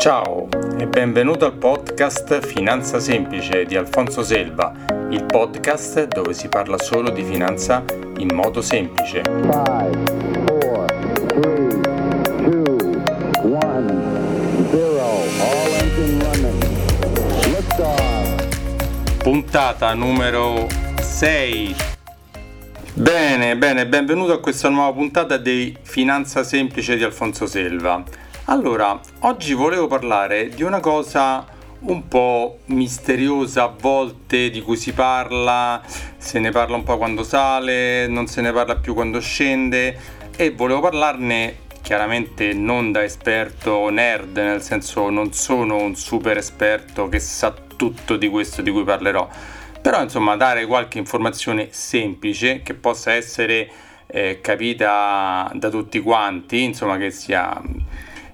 Ciao 0.00 0.48
e 0.78 0.86
benvenuto 0.86 1.44
al 1.44 1.58
podcast 1.58 2.40
Finanza 2.40 2.98
Semplice 2.98 3.66
di 3.66 3.76
Alfonso 3.76 4.22
Selva, 4.22 4.72
il 5.10 5.26
podcast 5.26 6.06
dove 6.06 6.32
si 6.32 6.48
parla 6.48 6.78
solo 6.78 7.10
di 7.10 7.22
finanza 7.22 7.84
in 8.16 8.34
modo 8.34 8.62
semplice. 8.62 9.20
Five, 9.20 9.98
four, 10.46 10.86
three, 11.26 11.80
two, 12.38 13.02
one, 13.42 14.08
Puntata 19.18 19.92
numero 19.92 20.66
6. 20.98 21.74
Bene, 22.94 23.54
bene, 23.58 23.86
benvenuto 23.86 24.32
a 24.32 24.40
questa 24.40 24.70
nuova 24.70 24.94
puntata 24.94 25.36
di 25.36 25.76
Finanza 25.82 26.42
Semplice 26.42 26.96
di 26.96 27.04
Alfonso 27.04 27.44
Selva. 27.44 28.02
Allora, 28.50 28.98
oggi 29.20 29.54
volevo 29.54 29.86
parlare 29.86 30.48
di 30.48 30.64
una 30.64 30.80
cosa 30.80 31.46
un 31.82 32.08
po' 32.08 32.58
misteriosa 32.64 33.62
a 33.62 33.74
volte 33.78 34.50
di 34.50 34.60
cui 34.60 34.76
si 34.76 34.92
parla, 34.92 35.80
se 36.16 36.40
ne 36.40 36.50
parla 36.50 36.74
un 36.74 36.82
po' 36.82 36.98
quando 36.98 37.22
sale, 37.22 38.08
non 38.08 38.26
se 38.26 38.40
ne 38.40 38.50
parla 38.50 38.74
più 38.74 38.92
quando 38.92 39.20
scende 39.20 39.96
e 40.34 40.50
volevo 40.50 40.80
parlarne 40.80 41.58
chiaramente 41.80 42.52
non 42.52 42.90
da 42.90 43.04
esperto 43.04 43.88
nerd, 43.88 44.36
nel 44.38 44.62
senso 44.62 45.10
non 45.10 45.32
sono 45.32 45.76
un 45.76 45.94
super 45.94 46.36
esperto 46.36 47.08
che 47.08 47.20
sa 47.20 47.54
tutto 47.76 48.16
di 48.16 48.28
questo 48.28 48.62
di 48.62 48.72
cui 48.72 48.82
parlerò, 48.82 49.28
però 49.80 50.02
insomma 50.02 50.34
dare 50.34 50.66
qualche 50.66 50.98
informazione 50.98 51.68
semplice 51.70 52.62
che 52.62 52.74
possa 52.74 53.12
essere 53.12 53.70
eh, 54.08 54.40
capita 54.40 55.52
da 55.54 55.68
tutti 55.68 56.00
quanti, 56.00 56.64
insomma 56.64 56.96
che 56.96 57.12
sia 57.12 57.62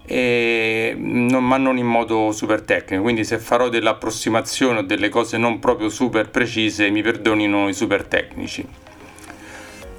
non, 0.08 1.44
ma 1.44 1.56
non 1.56 1.78
in 1.78 1.86
modo 1.86 2.32
super 2.32 2.62
tecnico. 2.62 3.02
Quindi, 3.02 3.24
se 3.24 3.38
farò 3.38 3.68
delle 3.68 3.88
approssimazioni 3.88 4.78
o 4.78 4.82
delle 4.82 5.08
cose 5.08 5.38
non 5.38 5.58
proprio 5.58 5.88
super 5.88 6.30
precise, 6.30 6.90
mi 6.90 7.02
perdonino 7.02 7.68
i 7.68 7.74
super 7.74 8.04
tecnici. 8.04 8.66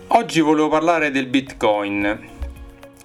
Oggi 0.09 0.39
volevo 0.39 0.69
parlare 0.69 1.11
del 1.11 1.27
Bitcoin 1.27 2.35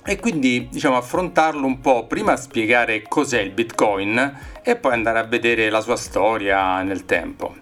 e 0.04 0.18
quindi 0.18 0.68
diciamo 0.70 0.96
affrontarlo 0.96 1.66
un 1.66 1.80
po', 1.80 2.06
prima 2.06 2.36
spiegare 2.36 3.02
cos'è 3.02 3.40
il 3.40 3.50
Bitcoin 3.50 4.38
e 4.62 4.76
poi 4.76 4.92
andare 4.92 5.18
a 5.18 5.24
vedere 5.24 5.68
la 5.68 5.80
sua 5.80 5.96
storia 5.96 6.80
nel 6.82 7.04
tempo. 7.04 7.56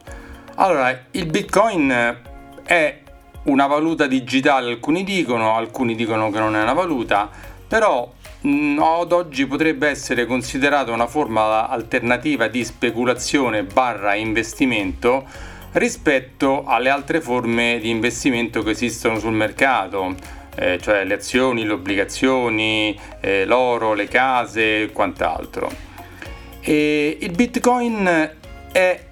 Allora, 0.57 1.07
il 1.13 1.27
Bitcoin 1.27 2.19
è 2.63 2.99
una 3.45 3.67
valuta 3.67 4.07
digitale, 4.07 4.71
alcuni 4.71 5.05
dicono, 5.05 5.57
alcuni 5.57 5.95
dicono 5.95 6.31
che 6.31 6.39
non 6.39 6.55
è 6.55 6.63
una 6.63 6.75
valuta, 6.75 7.31
però 7.67 8.13
ad 8.43 9.13
oggi 9.13 9.47
potrebbe 9.47 9.89
essere 9.89 10.25
considerata 10.25 10.93
una 10.93 11.07
forma 11.07 11.69
alternativa 11.69 12.49
di 12.49 12.65
speculazione 12.65 13.65
barra 13.65 14.15
investimento 14.15 15.27
rispetto 15.73 16.65
alle 16.65 16.89
altre 16.89 17.21
forme 17.21 17.79
di 17.81 17.91
investimento 17.91 18.63
che 18.63 18.71
esistono 18.71 19.19
sul 19.19 19.33
mercato, 19.33 20.15
eh, 20.57 20.79
cioè 20.81 21.05
le 21.05 21.15
azioni, 21.15 21.65
le 21.65 21.73
obbligazioni, 21.73 22.99
eh, 23.21 23.45
l'oro, 23.45 23.93
le 23.93 24.09
case 24.09 24.85
e 24.85 24.91
quant'altro. 24.91 25.71
E 26.61 27.19
il 27.21 27.31
Bitcoin 27.33 28.31
è, 28.73 29.05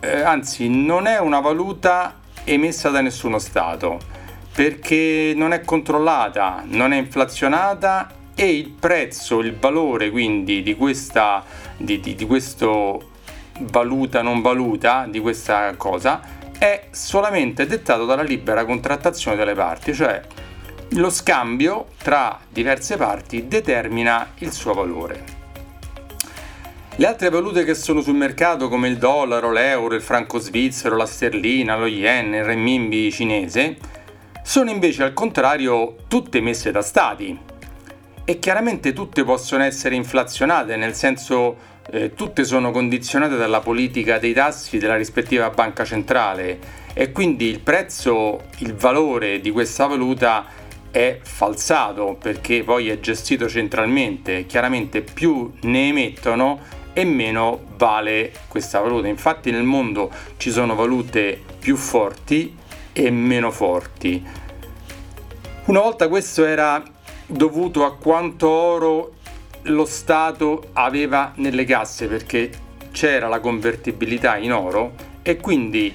eh, 0.00 0.20
anzi, 0.20 0.68
non 0.68 1.06
è 1.06 1.18
una 1.18 1.40
valuta 1.40 2.20
emessa 2.44 2.90
da 2.90 3.00
nessuno 3.00 3.38
Stato 3.38 3.98
perché 4.54 5.32
non 5.34 5.52
è 5.54 5.62
controllata, 5.62 6.62
non 6.66 6.92
è 6.92 6.98
inflazionata 6.98 8.20
e 8.42 8.56
il 8.56 8.70
prezzo, 8.70 9.38
il 9.38 9.54
valore 9.56 10.10
quindi 10.10 10.64
di 10.64 10.74
questa 10.74 11.44
di, 11.76 12.00
di, 12.00 12.16
di 12.16 12.26
questo 12.26 13.10
valuta 13.70 14.20
non 14.20 14.42
valuta 14.42 15.06
di 15.08 15.20
questa 15.20 15.72
cosa 15.76 16.20
è 16.58 16.88
solamente 16.90 17.66
dettato 17.66 18.04
dalla 18.04 18.24
libera 18.24 18.64
contrattazione 18.64 19.36
delle 19.36 19.54
parti, 19.54 19.94
cioè 19.94 20.20
lo 20.88 21.08
scambio 21.08 21.90
tra 22.02 22.40
diverse 22.48 22.96
parti 22.96 23.46
determina 23.46 24.32
il 24.38 24.50
suo 24.50 24.72
valore. 24.72 25.24
Le 26.96 27.06
altre 27.06 27.30
valute 27.30 27.62
che 27.62 27.74
sono 27.74 28.00
sul 28.00 28.16
mercato 28.16 28.68
come 28.68 28.88
il 28.88 28.98
dollaro, 28.98 29.52
l'euro, 29.52 29.94
il 29.94 30.02
franco 30.02 30.40
svizzero, 30.40 30.96
la 30.96 31.06
sterlina, 31.06 31.76
lo 31.76 31.86
yen, 31.86 32.34
il 32.34 32.42
renminbi 32.42 33.12
cinese 33.12 33.76
sono 34.42 34.68
invece 34.70 35.04
al 35.04 35.12
contrario 35.12 35.94
tutte 36.08 36.40
messe 36.40 36.72
da 36.72 36.82
stati, 36.82 37.50
e 38.24 38.38
chiaramente 38.38 38.92
tutte 38.92 39.24
possono 39.24 39.64
essere 39.64 39.94
inflazionate, 39.94 40.76
nel 40.76 40.94
senso 40.94 41.56
eh, 41.90 42.14
tutte 42.14 42.44
sono 42.44 42.70
condizionate 42.70 43.36
dalla 43.36 43.60
politica 43.60 44.18
dei 44.18 44.32
tassi 44.32 44.78
della 44.78 44.96
rispettiva 44.96 45.50
banca 45.50 45.84
centrale 45.84 46.80
e 46.94 47.10
quindi 47.10 47.46
il 47.46 47.60
prezzo, 47.60 48.42
il 48.58 48.74
valore 48.74 49.40
di 49.40 49.50
questa 49.50 49.86
valuta 49.86 50.46
è 50.90 51.18
falsato 51.22 52.16
perché 52.20 52.62
poi 52.62 52.90
è 52.90 53.00
gestito 53.00 53.48
centralmente, 53.48 54.46
chiaramente 54.46 55.00
più 55.00 55.50
ne 55.62 55.88
emettono 55.88 56.60
e 56.92 57.04
meno 57.04 57.60
vale 57.76 58.32
questa 58.48 58.78
valuta. 58.78 59.08
Infatti 59.08 59.50
nel 59.50 59.62
mondo 59.62 60.10
ci 60.36 60.50
sono 60.50 60.74
valute 60.74 61.40
più 61.58 61.76
forti 61.76 62.54
e 62.92 63.10
meno 63.10 63.50
forti. 63.50 64.22
Una 65.64 65.80
volta 65.80 66.08
questo 66.08 66.44
era 66.44 66.82
dovuto 67.32 67.84
a 67.84 67.96
quanto 67.96 68.48
oro 68.48 69.12
lo 69.62 69.84
Stato 69.84 70.68
aveva 70.74 71.32
nelle 71.36 71.64
casse 71.64 72.06
perché 72.06 72.50
c'era 72.92 73.28
la 73.28 73.40
convertibilità 73.40 74.36
in 74.36 74.52
oro 74.52 74.92
e 75.22 75.38
quindi 75.38 75.94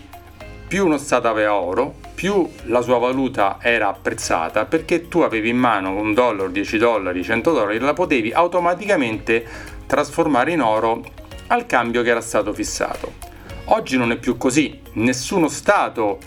più 0.68 0.86
uno 0.86 0.98
Stato 0.98 1.28
aveva 1.28 1.54
oro, 1.54 1.94
più 2.14 2.50
la 2.64 2.82
sua 2.82 2.98
valuta 2.98 3.58
era 3.62 3.88
apprezzata 3.88 4.66
perché 4.66 5.08
tu 5.08 5.20
avevi 5.20 5.50
in 5.50 5.58
mano 5.58 5.92
un 5.92 6.14
dollaro, 6.14 6.50
10 6.50 6.78
dollari, 6.78 7.24
100 7.24 7.52
dollari, 7.54 7.80
la 7.80 7.94
potevi 7.94 8.32
automaticamente 8.32 9.46
trasformare 9.86 10.52
in 10.52 10.62
oro 10.62 11.04
al 11.48 11.66
cambio 11.66 12.02
che 12.02 12.10
era 12.10 12.22
stato 12.22 12.52
fissato. 12.54 13.14
Oggi 13.66 13.98
non 13.98 14.12
è 14.12 14.18
più 14.18 14.38
così, 14.38 14.80
nessuno 14.94 15.48
Stato 15.48 16.18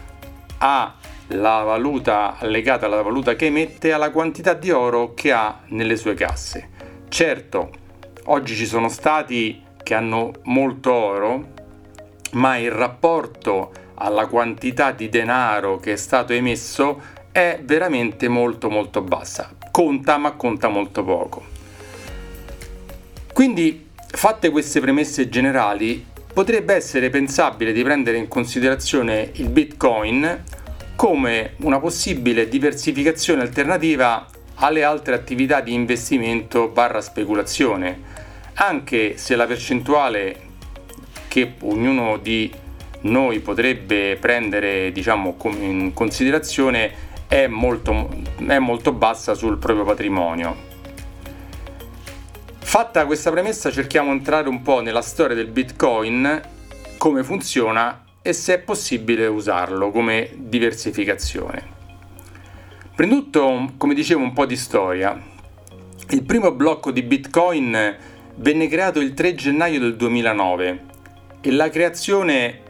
ha 0.58 0.94
la 1.30 1.62
valuta 1.62 2.36
legata 2.40 2.86
alla 2.86 3.02
valuta 3.02 3.34
che 3.34 3.46
emette 3.46 3.92
alla 3.92 4.10
quantità 4.10 4.54
di 4.54 4.70
oro 4.70 5.14
che 5.14 5.32
ha 5.32 5.60
nelle 5.68 5.96
sue 5.96 6.14
casse. 6.14 6.68
Certo, 7.08 7.70
oggi 8.24 8.54
ci 8.54 8.66
sono 8.66 8.88
stati 8.88 9.62
che 9.82 9.94
hanno 9.94 10.32
molto 10.44 10.92
oro, 10.92 11.48
ma 12.32 12.56
il 12.56 12.70
rapporto 12.70 13.72
alla 13.94 14.26
quantità 14.26 14.92
di 14.92 15.08
denaro 15.08 15.78
che 15.78 15.92
è 15.92 15.96
stato 15.96 16.32
emesso 16.32 17.00
è 17.32 17.60
veramente 17.62 18.28
molto 18.28 18.68
molto 18.68 19.02
bassa. 19.02 19.52
Conta, 19.70 20.16
ma 20.16 20.32
conta 20.32 20.68
molto 20.68 21.04
poco. 21.04 21.44
Quindi, 23.32 23.88
fatte 23.94 24.50
queste 24.50 24.80
premesse 24.80 25.28
generali, 25.28 26.04
potrebbe 26.32 26.74
essere 26.74 27.10
pensabile 27.10 27.72
di 27.72 27.82
prendere 27.82 28.16
in 28.16 28.28
considerazione 28.28 29.30
il 29.34 29.48
Bitcoin 29.48 30.42
come 31.00 31.54
una 31.60 31.80
possibile 31.80 32.46
diversificazione 32.46 33.40
alternativa 33.40 34.26
alle 34.56 34.84
altre 34.84 35.14
attività 35.14 35.62
di 35.62 35.72
investimento 35.72 36.68
barra 36.68 37.00
speculazione, 37.00 38.02
anche 38.56 39.16
se 39.16 39.34
la 39.34 39.46
percentuale 39.46 40.48
che 41.26 41.54
ognuno 41.62 42.18
di 42.18 42.52
noi 43.00 43.40
potrebbe 43.40 44.18
prendere 44.20 44.92
diciamo, 44.92 45.38
in 45.58 45.92
considerazione 45.94 46.92
è 47.26 47.46
molto, 47.46 48.10
è 48.46 48.58
molto 48.58 48.92
bassa 48.92 49.32
sul 49.32 49.56
proprio 49.56 49.86
patrimonio. 49.86 50.54
Fatta 52.58 53.06
questa 53.06 53.30
premessa 53.30 53.70
cerchiamo 53.70 54.10
di 54.10 54.18
entrare 54.18 54.50
un 54.50 54.60
po' 54.60 54.82
nella 54.82 55.00
storia 55.00 55.34
del 55.34 55.46
Bitcoin, 55.46 56.42
come 56.98 57.24
funziona 57.24 58.04
e 58.22 58.32
se 58.34 58.54
è 58.54 58.58
possibile 58.58 59.26
usarlo 59.26 59.90
come 59.90 60.30
diversificazione. 60.34 61.78
Prima 62.94 63.14
di 63.14 63.20
tutto, 63.20 63.72
come 63.78 63.94
dicevo, 63.94 64.22
un 64.22 64.34
po' 64.34 64.44
di 64.44 64.56
storia. 64.56 65.18
Il 66.10 66.22
primo 66.24 66.52
blocco 66.52 66.90
di 66.90 67.02
Bitcoin 67.02 67.96
venne 68.34 68.68
creato 68.68 69.00
il 69.00 69.14
3 69.14 69.34
gennaio 69.34 69.80
del 69.80 69.96
2009 69.96 70.84
e 71.40 71.50
la 71.50 71.70
creazione 71.70 72.60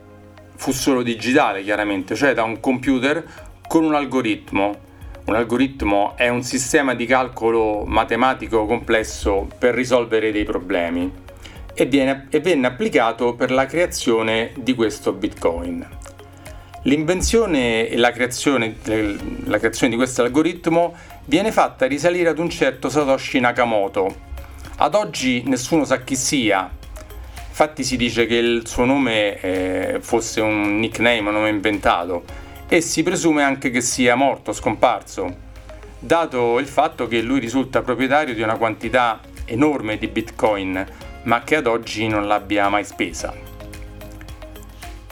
fu 0.55 0.71
solo 0.71 1.03
digitale, 1.03 1.65
chiaramente, 1.65 2.15
cioè 2.15 2.33
da 2.33 2.45
un 2.45 2.61
computer 2.61 3.25
con 3.67 3.83
un 3.83 3.95
algoritmo. 3.95 4.89
Un 5.25 5.35
algoritmo 5.35 6.17
è 6.17 6.29
un 6.29 6.43
sistema 6.43 6.95
di 6.95 7.07
calcolo 7.07 7.85
matematico 7.87 8.67
complesso 8.67 9.49
per 9.59 9.75
risolvere 9.75 10.31
dei 10.31 10.45
problemi 10.45 11.29
e, 11.75 11.87
viene, 11.87 12.27
e 12.31 12.41
venne 12.41 12.67
applicato 12.67 13.35
per 13.35 13.51
la 13.51 13.67
creazione 13.67 14.53
di 14.57 14.75
questo 14.75 15.13
Bitcoin. 15.13 15.87
L'invenzione 16.85 17.89
e 17.89 17.97
la 17.99 18.11
creazione, 18.11 18.77
la 19.45 19.59
creazione 19.59 19.91
di 19.91 19.97
questo 19.97 20.23
algoritmo 20.23 20.95
viene 21.27 21.53
fatta 21.53 21.87
risalire 21.87 22.31
ad 22.31 22.39
un 22.39 22.49
certo 22.49 22.89
Satoshi 22.89 23.39
Nakamoto, 23.39 24.29
Ad 24.77 24.95
oggi 24.95 25.43
nessuno 25.45 25.85
sa 25.85 26.03
chi 26.03 26.17
sia, 26.17 26.71
infatti 27.49 27.85
si 27.85 27.99
dice 27.99 28.25
che 28.25 28.37
il 28.37 28.67
suo 28.67 28.87
nome 28.87 29.39
eh, 29.39 29.99
fosse 30.01 30.41
un 30.41 30.79
nickname, 30.79 31.29
un 31.29 31.35
nome 31.35 31.51
inventato, 31.51 32.25
e 32.67 32.81
si 32.81 33.03
presume 33.03 33.43
anche 33.43 33.71
che 33.71 33.83
sia 33.83 34.15
morto, 34.15 34.55
scomparso, 34.55 35.49
dato 35.99 36.59
il 36.59 36.67
fatto 36.67 37.07
che 37.07 37.21
lui 37.21 37.41
risulta 37.41 37.83
proprietario 37.83 38.33
di 38.33 38.41
una 38.41 38.57
quantità 38.57 39.21
enorme 39.45 39.99
di 39.99 40.09
bitcoin, 40.09 40.87
ma 41.25 41.43
che 41.43 41.57
ad 41.57 41.67
oggi 41.67 42.07
non 42.09 42.27
l'abbia 42.27 42.69
mai 42.69 42.85
spesa. 42.85 43.35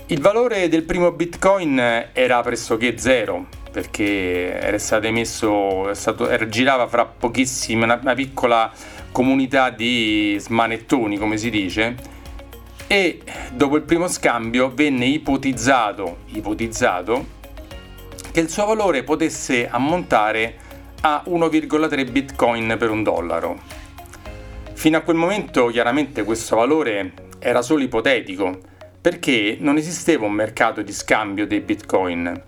Il 0.07 0.21
valore 0.21 0.69
del 0.69 0.85
primo 0.85 1.13
bitcoin 1.13 1.79
era 2.13 2.41
pressoché 2.41 2.97
zero, 2.97 3.47
perché 3.71 4.59
era 4.59 4.79
stato 4.79 5.07
emesso, 5.07 5.93
stato, 5.93 6.29
era, 6.29 6.49
girava 6.49 6.87
fra 6.87 7.05
pochissimi, 7.05 7.83
una, 7.83 7.99
una 8.01 8.15
piccola 8.15 8.73
comunità 9.13 9.71
di 9.71 10.37
smanettoni, 10.39 11.19
come 11.19 11.37
si 11.37 11.51
dice, 11.51 11.95
e 12.87 13.21
dopo 13.53 13.77
il 13.77 13.83
primo 13.83 14.09
scambio 14.09 14.73
venne 14.75 15.05
ipotizzato, 15.05 16.21
ipotizzato 16.29 17.37
che 18.33 18.41
il 18.41 18.49
suo 18.49 18.65
valore 18.65 19.03
potesse 19.03 19.69
ammontare 19.69 20.57
a 21.03 21.23
1,3 21.27 22.11
bitcoin 22.11 22.77
per 22.79 22.91
un 22.91 23.03
dollaro. 23.03 23.61
Fino 24.79 24.97
a 24.97 25.01
quel 25.01 25.17
momento 25.17 25.67
chiaramente 25.67 26.23
questo 26.23 26.55
valore 26.55 27.13
era 27.41 27.63
solo 27.63 27.83
ipotetico, 27.83 28.61
perché 29.01 29.57
non 29.59 29.77
esisteva 29.77 30.25
un 30.25 30.33
mercato 30.33 30.83
di 30.83 30.93
scambio 30.93 31.49
dei 31.49 31.59
bitcoin. 31.59 32.43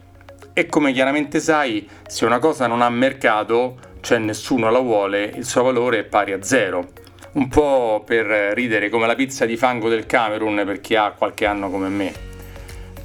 E 0.52 0.66
come 0.66 0.92
chiaramente 0.92 1.40
sai, 1.40 1.88
se 2.06 2.24
una 2.24 2.38
cosa 2.38 2.68
non 2.68 2.82
ha 2.82 2.88
mercato, 2.88 3.78
cioè 4.00 4.18
nessuno 4.18 4.70
la 4.70 4.78
vuole, 4.78 5.24
il 5.34 5.44
suo 5.44 5.64
valore 5.64 5.98
è 5.98 6.04
pari 6.04 6.30
a 6.30 6.40
zero. 6.40 6.92
Un 7.32 7.48
po' 7.48 8.04
per 8.06 8.26
ridere 8.54 8.90
come 8.90 9.08
la 9.08 9.16
pizza 9.16 9.44
di 9.44 9.56
fango 9.56 9.88
del 9.88 10.06
Camerun 10.06 10.62
per 10.64 10.80
chi 10.80 10.94
ha 10.94 11.10
qualche 11.10 11.46
anno 11.46 11.68
come 11.68 11.88
me, 11.88 12.12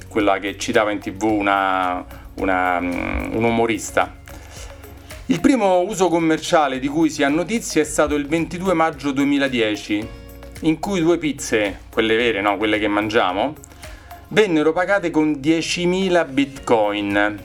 quella 0.06 0.38
che 0.38 0.56
citava 0.56 0.92
in 0.92 1.00
tv 1.00 1.24
una, 1.24 2.06
una, 2.36 2.78
un 2.78 3.42
umorista. 3.42 4.18
Il 5.28 5.40
primo 5.40 5.80
uso 5.80 6.08
commerciale 6.08 6.78
di 6.78 6.86
cui 6.86 7.10
si 7.10 7.24
ha 7.24 7.28
notizia 7.28 7.82
è 7.82 7.84
stato 7.84 8.14
il 8.14 8.28
22 8.28 8.74
maggio 8.74 9.10
2010, 9.10 10.08
in 10.60 10.78
cui 10.78 11.00
due 11.00 11.18
pizze, 11.18 11.80
quelle 11.90 12.14
vere, 12.14 12.40
no, 12.40 12.56
quelle 12.56 12.78
che 12.78 12.86
mangiamo, 12.86 13.54
vennero 14.28 14.72
pagate 14.72 15.10
con 15.10 15.32
10.000 15.32 16.30
bitcoin, 16.30 17.42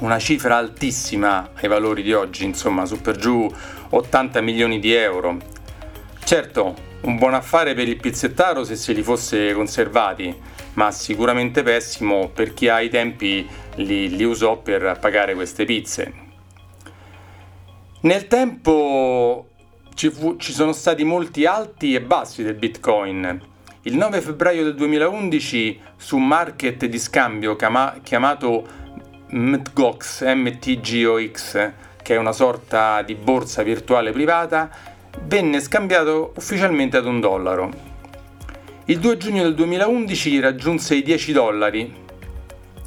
una 0.00 0.18
cifra 0.18 0.56
altissima 0.56 1.52
ai 1.54 1.68
valori 1.68 2.02
di 2.02 2.12
oggi, 2.12 2.42
insomma, 2.42 2.86
su 2.86 3.00
per 3.00 3.18
giù 3.18 3.48
80 3.90 4.40
milioni 4.40 4.80
di 4.80 4.92
euro. 4.94 5.36
Certo, 6.24 6.74
un 7.02 7.18
buon 7.18 7.34
affare 7.34 7.74
per 7.74 7.86
il 7.86 8.00
pizzettaro 8.00 8.64
se 8.64 8.74
se 8.74 8.92
li 8.92 9.02
fosse 9.04 9.52
conservati, 9.52 10.34
ma 10.72 10.90
sicuramente 10.90 11.62
pessimo 11.62 12.30
per 12.30 12.52
chi 12.52 12.68
ai 12.68 12.88
tempi 12.88 13.48
li, 13.76 14.16
li 14.16 14.24
usò 14.24 14.56
per 14.56 14.98
pagare 15.00 15.34
queste 15.34 15.64
pizze. 15.64 16.23
Nel 18.04 18.26
tempo 18.26 19.48
ci, 19.94 20.10
fu, 20.10 20.36
ci 20.36 20.52
sono 20.52 20.72
stati 20.72 21.04
molti 21.04 21.46
alti 21.46 21.94
e 21.94 22.02
bassi 22.02 22.42
del 22.42 22.52
Bitcoin 22.52 23.40
il 23.84 23.96
9 23.96 24.20
febbraio 24.20 24.62
del 24.62 24.74
2011 24.74 25.80
su 25.96 26.16
un 26.18 26.26
market 26.26 26.84
di 26.84 26.98
scambio 26.98 27.56
chiama- 27.56 27.96
chiamato 28.02 28.66
MTGOX, 29.28 30.22
MTGOX, 30.34 31.72
che 32.02 32.14
è 32.14 32.18
una 32.18 32.32
sorta 32.32 33.00
di 33.00 33.14
borsa 33.14 33.62
virtuale 33.62 34.12
privata, 34.12 34.68
venne 35.22 35.60
scambiato 35.60 36.34
ufficialmente 36.36 36.98
ad 36.98 37.06
un 37.06 37.20
dollaro. 37.20 37.70
Il 38.84 38.98
2 38.98 39.16
giugno 39.16 39.44
del 39.44 39.54
2011 39.54 40.40
raggiunse 40.40 40.94
i 40.94 41.02
10 41.02 41.32
dollari 41.32 41.94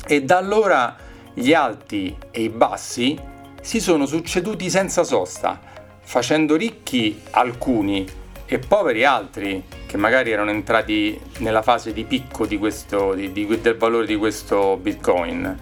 e 0.05 0.21
da 0.21 0.37
allora 0.37 0.95
gli 1.33 1.53
alti 1.53 2.15
e 2.29 2.43
i 2.43 2.49
bassi 2.49 3.35
si 3.67 3.81
sono 3.81 4.05
succeduti 4.05 4.69
senza 4.69 5.03
sosta, 5.03 5.59
facendo 5.99 6.55
ricchi 6.55 7.21
alcuni 7.31 8.07
e 8.45 8.59
poveri 8.59 9.03
altri 9.03 9.61
che 9.85 9.97
magari 9.97 10.31
erano 10.31 10.51
entrati 10.51 11.19
nella 11.39 11.61
fase 11.61 11.91
di 11.91 12.05
picco 12.05 12.45
di 12.45 12.57
questo, 12.57 13.13
di, 13.13 13.33
di, 13.33 13.45
del 13.59 13.75
valore 13.75 14.05
di 14.05 14.15
questo 14.15 14.77
bitcoin. 14.77 15.59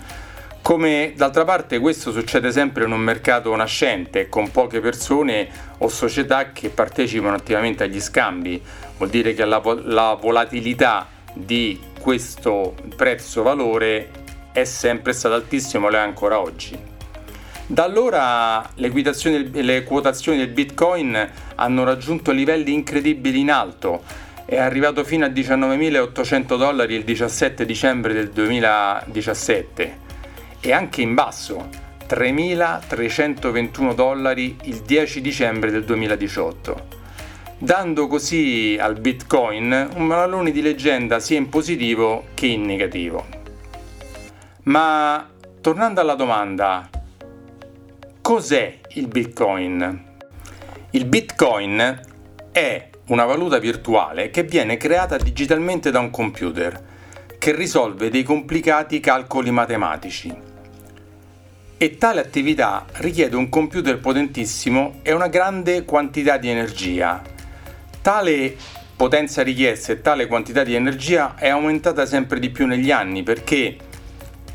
Come 0.62 1.14
d'altra 1.16 1.46
parte 1.46 1.80
questo 1.80 2.12
succede 2.12 2.52
sempre 2.52 2.86
in 2.86 2.92
un 2.92 3.00
mercato 3.00 3.56
nascente, 3.56 4.30
con 4.30 4.52
poche 4.52 4.82
persone 4.82 5.50
o 5.80 5.88
società 5.88 6.52
che 6.52 6.70
partecipano 6.70 7.36
attivamente 7.36 7.86
agli 7.86 8.00
scambi, 8.00 8.62
vuol 8.98 9.10
dire 9.10 9.34
che 9.34 9.46
la, 9.46 9.60
la 9.82 10.14
volatilità 10.14 11.08
di 11.34 11.82
questo 12.00 12.76
prezzo-valore 12.96 14.12
è 14.52 14.64
sempre 14.64 15.12
stata 15.12 15.34
altissima 15.34 15.90
lo 15.90 15.96
è 15.96 16.00
ancora 16.00 16.40
oggi. 16.40 16.94
Da 17.68 17.84
allora 17.84 18.70
le, 18.76 18.92
le 19.52 19.84
quotazioni 19.84 20.38
del 20.38 20.50
Bitcoin 20.50 21.30
hanno 21.56 21.84
raggiunto 21.84 22.32
livelli 22.32 22.72
incredibili 22.72 23.40
in 23.40 23.50
alto, 23.50 24.04
è 24.46 24.58
arrivato 24.58 25.04
fino 25.04 25.26
a 25.26 25.30
19.800 25.30 26.58
dollari 26.58 26.94
il 26.94 27.04
17 27.04 27.66
dicembre 27.66 28.14
del 28.14 28.30
2017 28.30 29.98
e 30.60 30.72
anche 30.72 31.02
in 31.02 31.16
basso 31.16 31.68
3.321 32.08 33.96
dollari 33.96 34.56
il 34.66 34.82
10 34.82 35.22
dicembre 35.22 35.72
del 35.72 35.86
2018, 35.86 36.88
dando 37.58 38.06
così 38.06 38.78
al 38.80 39.00
Bitcoin 39.00 39.90
un 39.96 40.08
valore 40.08 40.52
di 40.52 40.62
leggenda 40.62 41.20
sia 41.20 41.40
in 41.40 41.50
positivo 41.50 42.26
che 42.36 42.46
in 42.46 42.62
negativo. 42.62 43.26
Ma 44.66 45.28
tornando 45.62 46.02
alla 46.02 46.14
domanda, 46.14 46.90
Cos'è 48.26 48.80
il 48.94 49.08
Bitcoin? 49.08 50.04
Il 50.90 51.06
Bitcoin 51.06 52.00
è 52.52 52.90
una 53.10 53.24
valuta 53.24 53.60
virtuale 53.60 54.32
che 54.32 54.42
viene 54.42 54.78
creata 54.78 55.16
digitalmente 55.18 55.92
da 55.92 56.00
un 56.00 56.10
computer 56.10 56.84
che 57.38 57.56
risolve 57.56 58.10
dei 58.10 58.24
complicati 58.24 59.00
calcoli 59.00 59.52
matematici. 59.52 60.36
E 61.78 61.98
tale 62.00 62.20
attività 62.20 62.88
richiede 62.94 63.36
un 63.36 63.48
computer 63.48 64.00
potentissimo 64.00 65.02
e 65.04 65.14
una 65.14 65.28
grande 65.28 65.86
quantità 65.86 66.38
di 66.38 66.50
energia. 66.50 67.22
Tale 68.02 68.56
potenza 68.96 69.44
richiesta 69.44 69.92
e 69.92 70.02
tale 70.02 70.26
quantità 70.26 70.64
di 70.64 70.74
energia 70.74 71.36
è 71.36 71.50
aumentata 71.50 72.08
sempre 72.08 72.40
di 72.40 72.50
più 72.50 72.66
negli 72.66 72.90
anni 72.90 73.22
perché 73.22 73.78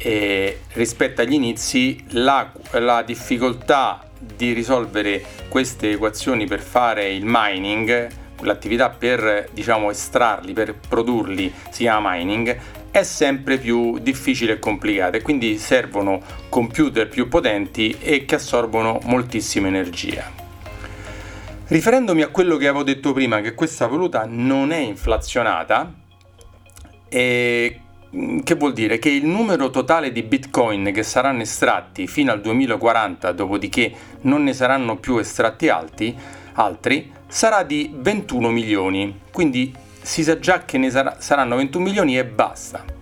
eh, 0.02 0.60
rispetto 0.72 1.20
agli 1.20 1.34
inizi 1.34 2.02
la, 2.10 2.50
la 2.72 3.02
difficoltà 3.02 4.02
di 4.18 4.52
risolvere 4.52 5.22
queste 5.48 5.92
equazioni 5.92 6.46
per 6.46 6.60
fare 6.60 7.12
il 7.12 7.24
mining, 7.26 8.08
l'attività 8.40 8.88
per 8.88 9.48
diciamo 9.52 9.90
estrarli, 9.90 10.52
per 10.52 10.74
produrli, 10.74 11.52
si 11.70 11.82
chiama 11.82 12.14
mining, 12.14 12.58
è 12.90 13.02
sempre 13.02 13.58
più 13.58 13.98
difficile 13.98 14.54
e 14.54 14.58
complicata 14.58 15.16
e 15.16 15.22
quindi 15.22 15.58
servono 15.58 16.20
computer 16.48 17.08
più 17.08 17.28
potenti 17.28 17.96
e 18.00 18.24
che 18.24 18.36
assorbono 18.36 18.98
moltissima 19.04 19.68
energia. 19.68 20.30
Riferendomi 21.66 22.22
a 22.22 22.28
quello 22.28 22.56
che 22.56 22.66
avevo 22.66 22.82
detto 22.82 23.12
prima, 23.12 23.40
che 23.40 23.54
questa 23.54 23.86
valuta 23.86 24.24
non 24.26 24.72
è 24.72 24.78
inflazionata, 24.78 25.94
e 27.08 27.80
che 28.42 28.54
vuol 28.56 28.72
dire 28.72 28.98
che 28.98 29.08
il 29.08 29.24
numero 29.24 29.70
totale 29.70 30.10
di 30.10 30.22
bitcoin 30.22 30.90
che 30.92 31.04
saranno 31.04 31.42
estratti 31.42 32.08
fino 32.08 32.32
al 32.32 32.40
2040, 32.40 33.30
dopodiché 33.32 33.92
non 34.22 34.42
ne 34.42 34.52
saranno 34.52 34.96
più 34.96 35.18
estratti 35.18 35.68
alti, 35.68 36.16
altri, 36.54 37.10
sarà 37.28 37.62
di 37.62 37.92
21 37.94 38.50
milioni. 38.50 39.20
Quindi 39.30 39.72
si 40.02 40.24
sa 40.24 40.38
già 40.38 40.64
che 40.64 40.78
ne 40.78 40.90
sarà, 40.90 41.16
saranno 41.20 41.56
21 41.56 41.84
milioni 41.84 42.18
e 42.18 42.24
basta. 42.24 42.98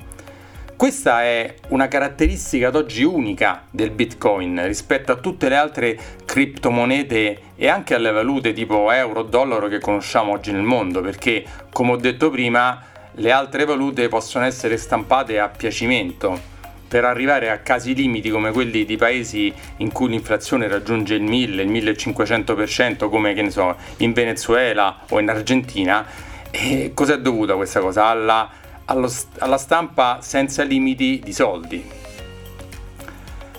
Questa 0.77 1.25
è 1.25 1.55
una 1.71 1.89
caratteristica 1.89 2.69
ad 2.69 2.77
oggi 2.77 3.03
unica 3.03 3.65
del 3.69 3.91
Bitcoin 3.91 4.65
rispetto 4.65 5.11
a 5.11 5.17
tutte 5.17 5.49
le 5.49 5.57
altre 5.57 5.99
criptomonete 6.25 7.41
e 7.57 7.67
anche 7.67 7.95
alle 7.95 8.13
valute 8.13 8.53
tipo 8.53 8.93
euro, 8.93 9.23
dollaro 9.23 9.67
che 9.67 9.81
conosciamo 9.81 10.31
oggi 10.31 10.53
nel 10.53 10.63
mondo, 10.63 11.01
perché 11.01 11.45
come 11.73 11.93
ho 11.93 11.97
detto 11.97 12.31
prima 12.31 12.81
le 13.19 13.33
altre 13.33 13.65
valute 13.65 14.09
possono 14.09 14.45
essere 14.45 14.77
stampate 14.77 15.41
a 15.41 15.49
piacimento 15.49 16.57
per 16.87 17.05
arrivare 17.05 17.51
a 17.51 17.59
casi 17.59 17.95
limiti 17.95 18.31
come 18.31 18.53
quelli 18.53 18.85
di 18.85 18.97
paesi 18.97 19.53
in 19.79 19.91
cui 19.93 20.09
l'inflazione 20.09 20.69
raggiunge 20.69 21.15
il 21.15 21.23
1000, 21.23 21.63
il 21.63 21.71
1500% 21.71 23.09
come 23.09 23.35
che 23.35 23.43
ne 23.43 23.51
so, 23.51 23.77
in 23.99 24.13
Venezuela 24.13 25.01
o 25.11 25.19
in 25.19 25.29
Argentina. 25.29 26.07
E 26.51 26.93
cos'è 26.95 27.19
dovuta 27.19 27.57
questa 27.57 27.81
cosa? 27.81 28.07
Alla, 28.07 28.51
allo, 28.87 29.13
alla 29.39 29.59
stampa 29.59 30.19
senza 30.23 30.63
limiti 30.63 31.21
di 31.23 31.33
soldi. 31.33 31.85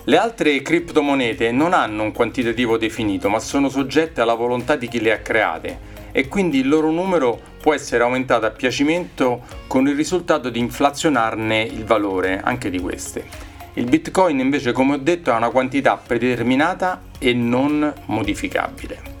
Le 0.02 0.16
altre 0.16 0.60
criptomonete 0.62 1.52
non 1.52 1.74
hanno 1.74 2.02
un 2.02 2.12
quantitativo 2.12 2.78
definito, 2.78 3.28
ma 3.28 3.38
sono 3.38 3.68
soggette 3.68 4.22
alla 4.22 4.34
volontà 4.34 4.74
di 4.74 4.88
chi 4.88 5.00
le 5.00 5.12
ha 5.12 5.18
create 5.18 5.88
e 6.12 6.26
quindi 6.26 6.58
il 6.58 6.68
loro 6.68 6.90
numero 6.90 7.49
può 7.60 7.74
essere 7.74 8.02
aumentato 8.02 8.46
a 8.46 8.50
piacimento 8.50 9.42
con 9.66 9.86
il 9.86 9.94
risultato 9.94 10.48
di 10.48 10.58
inflazionarne 10.58 11.62
il 11.62 11.84
valore 11.84 12.40
anche 12.42 12.70
di 12.70 12.80
queste. 12.80 13.48
Il 13.74 13.84
Bitcoin 13.84 14.38
invece, 14.40 14.72
come 14.72 14.94
ho 14.94 14.98
detto, 14.98 15.30
ha 15.30 15.36
una 15.36 15.50
quantità 15.50 15.96
predeterminata 15.96 17.02
e 17.18 17.32
non 17.34 17.92
modificabile. 18.06 19.18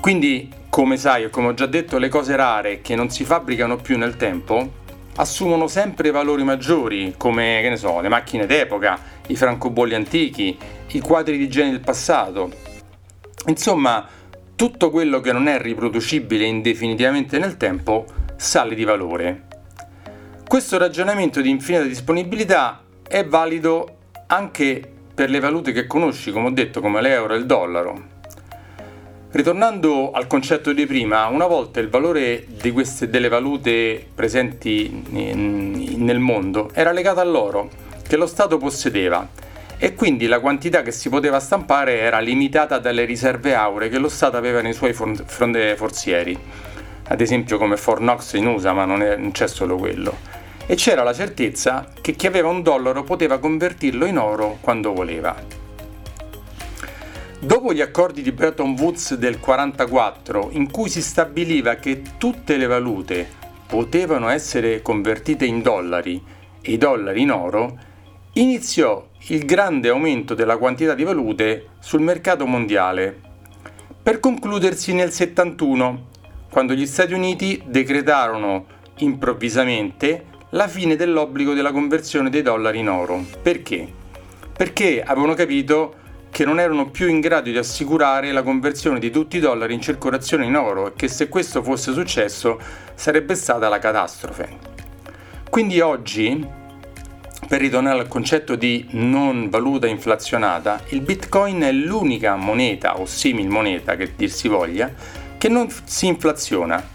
Quindi, 0.00 0.50
come 0.70 0.96
sai 0.96 1.24
o 1.24 1.30
come 1.30 1.48
ho 1.48 1.54
già 1.54 1.66
detto, 1.66 1.98
le 1.98 2.08
cose 2.08 2.34
rare 2.34 2.80
che 2.80 2.96
non 2.96 3.10
si 3.10 3.24
fabbricano 3.24 3.76
più 3.76 3.98
nel 3.98 4.16
tempo 4.16 4.76
assumono 5.16 5.66
sempre 5.66 6.10
valori 6.10 6.44
maggiori, 6.44 7.14
come 7.16 7.58
che 7.60 7.68
ne 7.68 7.76
so, 7.76 8.00
le 8.00 8.08
macchine 8.08 8.46
d'epoca, 8.46 8.98
i 9.26 9.36
francobolli 9.36 9.94
antichi, 9.94 10.56
i 10.92 11.00
quadri 11.00 11.36
di 11.36 11.48
genio 11.48 11.72
del 11.72 11.80
passato. 11.80 12.50
Insomma, 13.46 14.06
tutto 14.58 14.90
quello 14.90 15.20
che 15.20 15.30
non 15.30 15.46
è 15.46 15.60
riproducibile 15.60 16.44
indefinitivamente 16.44 17.38
nel 17.38 17.56
tempo 17.56 18.06
sale 18.34 18.74
di 18.74 18.82
valore. 18.82 19.46
Questo 20.48 20.78
ragionamento 20.78 21.40
di 21.40 21.48
infinita 21.48 21.84
disponibilità 21.84 22.82
è 23.06 23.24
valido 23.24 23.98
anche 24.26 24.82
per 25.14 25.30
le 25.30 25.38
valute 25.38 25.70
che 25.70 25.86
conosci, 25.86 26.32
come 26.32 26.48
ho 26.48 26.50
detto, 26.50 26.80
come 26.80 27.00
l'euro 27.00 27.34
e 27.34 27.36
il 27.36 27.46
dollaro. 27.46 28.02
Ritornando 29.30 30.10
al 30.10 30.26
concetto 30.26 30.72
di 30.72 30.86
prima, 30.86 31.26
una 31.26 31.46
volta 31.46 31.78
il 31.78 31.88
valore 31.88 32.44
queste 32.72 33.08
delle 33.08 33.28
valute 33.28 34.04
presenti 34.12 35.04
nel 35.08 36.18
mondo 36.18 36.70
era 36.72 36.90
legato 36.90 37.20
all'oro 37.20 37.70
che 38.02 38.16
lo 38.16 38.26
Stato 38.26 38.58
possedeva 38.58 39.46
e 39.80 39.94
quindi 39.94 40.26
la 40.26 40.40
quantità 40.40 40.82
che 40.82 40.90
si 40.90 41.08
poteva 41.08 41.38
stampare 41.38 41.98
era 41.98 42.18
limitata 42.18 42.78
dalle 42.78 43.04
riserve 43.04 43.54
auree 43.54 43.88
che 43.88 43.98
lo 43.98 44.08
Stato 44.08 44.36
aveva 44.36 44.60
nei 44.60 44.72
suoi 44.72 44.92
fronte 44.92 45.76
forzieri, 45.76 46.36
ad 47.04 47.20
esempio 47.20 47.58
come 47.58 47.76
Fort 47.76 48.00
Knox 48.00 48.32
in 48.32 48.48
USA, 48.48 48.72
ma 48.72 48.84
non, 48.84 49.02
è, 49.02 49.16
non 49.16 49.30
c'è 49.30 49.46
solo 49.46 49.76
quello. 49.76 50.16
E 50.66 50.74
c'era 50.74 51.04
la 51.04 51.14
certezza 51.14 51.92
che 52.00 52.12
chi 52.12 52.26
aveva 52.26 52.48
un 52.48 52.62
dollaro 52.62 53.04
poteva 53.04 53.38
convertirlo 53.38 54.04
in 54.04 54.18
oro 54.18 54.58
quando 54.60 54.92
voleva. 54.92 55.34
Dopo 57.40 57.72
gli 57.72 57.80
accordi 57.80 58.20
di 58.20 58.32
Bretton 58.32 58.74
Woods 58.76 59.14
del 59.14 59.38
1944, 59.40 60.48
in 60.52 60.72
cui 60.72 60.88
si 60.88 61.00
stabiliva 61.00 61.76
che 61.76 62.02
tutte 62.18 62.56
le 62.56 62.66
valute 62.66 63.28
potevano 63.64 64.28
essere 64.28 64.82
convertite 64.82 65.44
in 65.44 65.62
dollari 65.62 66.20
e 66.60 66.72
i 66.72 66.78
dollari 66.78 67.22
in 67.22 67.30
oro, 67.30 67.78
iniziò 68.40 69.04
il 69.28 69.44
grande 69.44 69.88
aumento 69.88 70.34
della 70.34 70.56
quantità 70.56 70.94
di 70.94 71.02
valute 71.02 71.70
sul 71.80 72.00
mercato 72.00 72.46
mondiale, 72.46 73.26
per 74.00 74.20
concludersi 74.20 74.94
nel 74.94 75.10
71, 75.10 76.06
quando 76.48 76.72
gli 76.72 76.86
Stati 76.86 77.12
Uniti 77.12 77.60
decretarono 77.66 78.66
improvvisamente 78.98 80.24
la 80.50 80.68
fine 80.68 80.94
dell'obbligo 80.94 81.52
della 81.52 81.72
conversione 81.72 82.30
dei 82.30 82.42
dollari 82.42 82.78
in 82.78 82.88
oro. 82.88 83.24
Perché? 83.42 83.86
Perché 84.56 85.02
avevano 85.02 85.34
capito 85.34 85.94
che 86.30 86.44
non 86.44 86.60
erano 86.60 86.90
più 86.90 87.08
in 87.08 87.20
grado 87.20 87.50
di 87.50 87.58
assicurare 87.58 88.30
la 88.30 88.42
conversione 88.42 89.00
di 89.00 89.10
tutti 89.10 89.38
i 89.38 89.40
dollari 89.40 89.74
in 89.74 89.80
circolazione 89.80 90.46
in 90.46 90.56
oro 90.56 90.88
e 90.88 90.92
che 90.94 91.08
se 91.08 91.28
questo 91.28 91.62
fosse 91.62 91.92
successo 91.92 92.60
sarebbe 92.94 93.34
stata 93.34 93.68
la 93.68 93.78
catastrofe. 93.78 94.76
Quindi 95.50 95.80
oggi 95.80 96.66
per 97.48 97.60
ritornare 97.60 97.98
al 97.98 98.08
concetto 98.08 98.56
di 98.56 98.86
non 98.90 99.48
valuta 99.48 99.86
inflazionata, 99.86 100.82
il 100.88 101.00
Bitcoin 101.00 101.62
è 101.62 101.72
l'unica 101.72 102.36
moneta 102.36 103.00
o 103.00 103.06
simil 103.06 103.48
moneta 103.48 103.96
che 103.96 104.12
dir 104.14 104.30
si 104.30 104.48
voglia 104.48 104.92
che 105.38 105.48
non 105.48 105.66
si 105.84 106.06
inflaziona, 106.06 106.86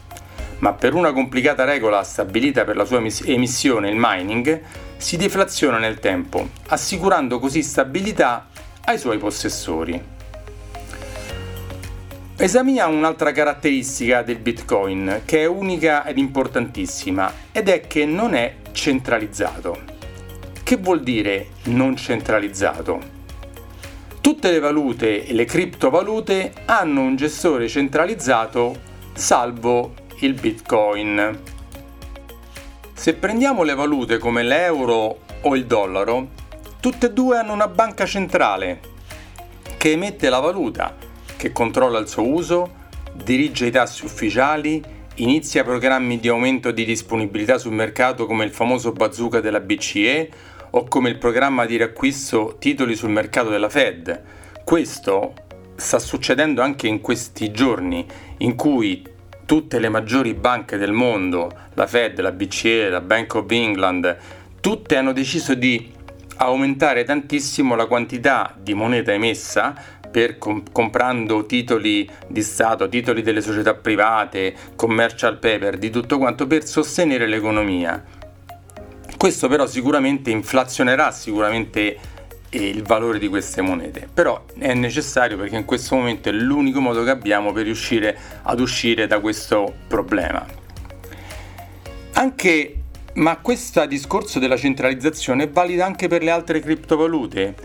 ma 0.60 0.74
per 0.74 0.94
una 0.94 1.12
complicata 1.12 1.64
regola 1.64 2.04
stabilita 2.04 2.66
per 2.66 2.76
la 2.76 2.86
sua 2.86 3.02
emissione, 3.26 3.90
il 3.90 3.96
mining, 3.98 4.62
si 4.96 5.18
deflaziona 5.18 5.80
nel 5.80 5.98
tempo, 6.00 6.48
assicurando 6.68 7.40
così 7.40 7.64
stabilità 7.64 8.48
ai 8.86 9.00
suoi 9.00 9.18
possessori. 9.18 10.00
Esaminiamo 12.36 12.96
un'altra 12.96 13.32
caratteristica 13.32 14.22
del 14.22 14.38
Bitcoin 14.38 15.22
che 15.26 15.42
è 15.42 15.46
unica 15.46 16.06
ed 16.06 16.20
importantissima 16.20 17.32
ed 17.52 17.70
è 17.70 17.88
che 17.88 18.06
non 18.06 18.36
è 18.36 18.58
centralizzato. 18.72 19.93
Che 20.74 20.80
vuol 20.80 21.04
dire 21.04 21.50
non 21.66 21.96
centralizzato? 21.96 23.00
Tutte 24.22 24.50
le 24.50 24.58
valute 24.58 25.24
e 25.24 25.32
le 25.32 25.46
criptovalute 25.46 26.52
hanno 26.66 27.02
un 27.02 27.16
gestore 27.16 27.68
centralizzato 27.68 28.76
salvo 29.14 29.94
il 30.22 30.34
Bitcoin. 30.34 31.42
Se 32.92 33.14
prendiamo 33.14 33.62
le 33.62 33.76
valute 33.76 34.18
come 34.18 34.42
l'euro 34.42 35.20
o 35.42 35.56
il 35.56 35.68
dollaro, 35.68 36.30
tutte 36.80 37.06
e 37.06 37.12
due 37.12 37.38
hanno 37.38 37.54
una 37.54 37.68
banca 37.68 38.08
centrale 38.08 38.80
che 39.78 39.92
emette 39.92 40.28
la 40.30 40.40
valuta, 40.40 40.96
che 41.38 41.52
controlla 41.52 42.00
il 42.00 42.08
suo 42.08 42.28
uso, 42.28 42.72
dirige 43.14 43.68
i 43.68 43.72
tassi 43.72 44.06
ufficiali, 44.06 44.84
inizia 45.18 45.64
programmi 45.64 46.20
di 46.20 46.30
aumento 46.30 46.72
di 46.72 46.84
disponibilità 46.84 47.60
sul 47.60 47.74
mercato 47.74 48.26
come 48.26 48.44
il 48.44 48.52
famoso 48.52 48.92
bazooka 48.92 49.40
della 49.40 49.60
BCE 49.60 50.53
o 50.76 50.86
come 50.86 51.10
il 51.10 51.18
programma 51.18 51.66
di 51.66 51.78
riacquisto 51.78 52.56
titoli 52.60 52.96
sul 52.96 53.10
mercato 53.10 53.50
della 53.50 53.70
Fed. 53.70 54.22
Questo 54.64 55.34
sta 55.76 56.00
succedendo 56.00 56.62
anche 56.62 56.88
in 56.88 57.02
questi 57.02 57.52
giorni 57.52 58.06
in 58.38 58.56
cui 58.56 59.06
tutte 59.46 59.80
le 59.80 59.90
maggiori 59.90 60.34
banche 60.34 60.78
del 60.78 60.92
mondo, 60.92 61.52
la 61.74 61.86
Fed, 61.86 62.20
la 62.22 62.32
BCE, 62.32 62.90
la 62.90 63.02
Bank 63.02 63.36
of 63.36 63.52
England, 63.52 64.18
tutte 64.62 64.96
hanno 64.96 65.12
deciso 65.12 65.54
di 65.54 65.92
aumentare 66.38 67.04
tantissimo 67.04 67.76
la 67.76 67.86
quantità 67.86 68.56
di 68.58 68.74
moneta 68.74 69.12
emessa 69.12 69.76
per 70.10 70.38
com- 70.38 70.64
comprando 70.72 71.46
titoli 71.46 72.10
di 72.28 72.42
Stato, 72.42 72.90
titoli 72.90 73.22
delle 73.22 73.42
società 73.42 73.76
private, 73.76 74.56
commercial 74.76 75.38
paper, 75.38 75.78
di 75.78 75.90
tutto 75.90 76.18
quanto 76.18 76.48
per 76.48 76.66
sostenere 76.66 77.28
l'economia. 77.28 78.04
Questo 79.24 79.48
però 79.48 79.66
sicuramente 79.66 80.32
inflazionerà 80.32 81.10
sicuramente 81.12 81.98
eh, 82.50 82.68
il 82.68 82.84
valore 82.84 83.20
di 83.20 83.30
queste 83.30 83.62
monete, 83.62 84.06
però 84.14 84.44
è 84.60 84.74
necessario 84.74 85.38
perché 85.38 85.56
in 85.56 85.64
questo 85.64 85.96
momento 85.96 86.28
è 86.28 86.34
l'unico 86.34 86.82
modo 86.82 87.06
che 87.06 87.12
abbiamo 87.12 87.54
per 87.54 87.64
riuscire 87.64 88.18
ad 88.42 88.60
uscire 88.60 89.08
da 89.08 89.22
questo 89.22 89.76
problema. 89.88 90.46
Anche 92.16 92.76
ma 93.14 93.38
questo 93.38 93.86
discorso 93.86 94.40
della 94.40 94.58
centralizzazione 94.58 95.44
è 95.44 95.50
valido 95.50 95.84
anche 95.84 96.10
per 96.10 96.22
le 96.22 96.30
altre 96.30 96.60
criptovalute, 96.60 97.56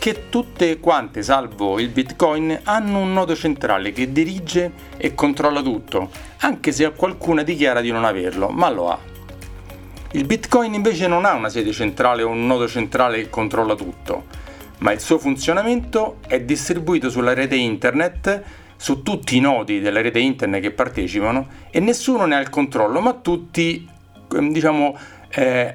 che 0.00 0.28
tutte 0.30 0.80
quante, 0.80 1.22
salvo 1.22 1.78
il 1.78 1.90
Bitcoin, 1.90 2.58
hanno 2.64 2.98
un 2.98 3.12
nodo 3.12 3.36
centrale 3.36 3.92
che 3.92 4.10
dirige 4.10 4.72
e 4.96 5.14
controlla 5.14 5.62
tutto, 5.62 6.10
anche 6.38 6.72
se 6.72 6.90
qualcuna 6.90 7.44
dichiara 7.44 7.80
di 7.80 7.92
non 7.92 8.04
averlo, 8.04 8.48
ma 8.48 8.68
lo 8.68 8.90
ha. 8.90 9.07
Il 10.12 10.24
Bitcoin 10.24 10.72
invece 10.72 11.06
non 11.06 11.26
ha 11.26 11.34
una 11.34 11.50
sede 11.50 11.70
centrale 11.70 12.22
o 12.22 12.30
un 12.30 12.46
nodo 12.46 12.66
centrale 12.66 13.20
che 13.20 13.28
controlla 13.28 13.74
tutto, 13.74 14.24
ma 14.78 14.90
il 14.92 15.00
suo 15.00 15.18
funzionamento 15.18 16.16
è 16.26 16.40
distribuito 16.40 17.10
sulla 17.10 17.34
rete 17.34 17.56
internet, 17.56 18.42
su 18.76 19.02
tutti 19.02 19.36
i 19.36 19.40
nodi 19.40 19.80
della 19.80 20.00
rete 20.00 20.18
internet 20.18 20.62
che 20.62 20.70
partecipano 20.70 21.46
e 21.70 21.80
nessuno 21.80 22.24
ne 22.24 22.36
ha 22.36 22.40
il 22.40 22.48
controllo, 22.48 23.00
ma 23.00 23.12
tutti 23.12 23.86
ehm, 24.32 24.50
diciamo, 24.50 24.96
eh, 25.28 25.74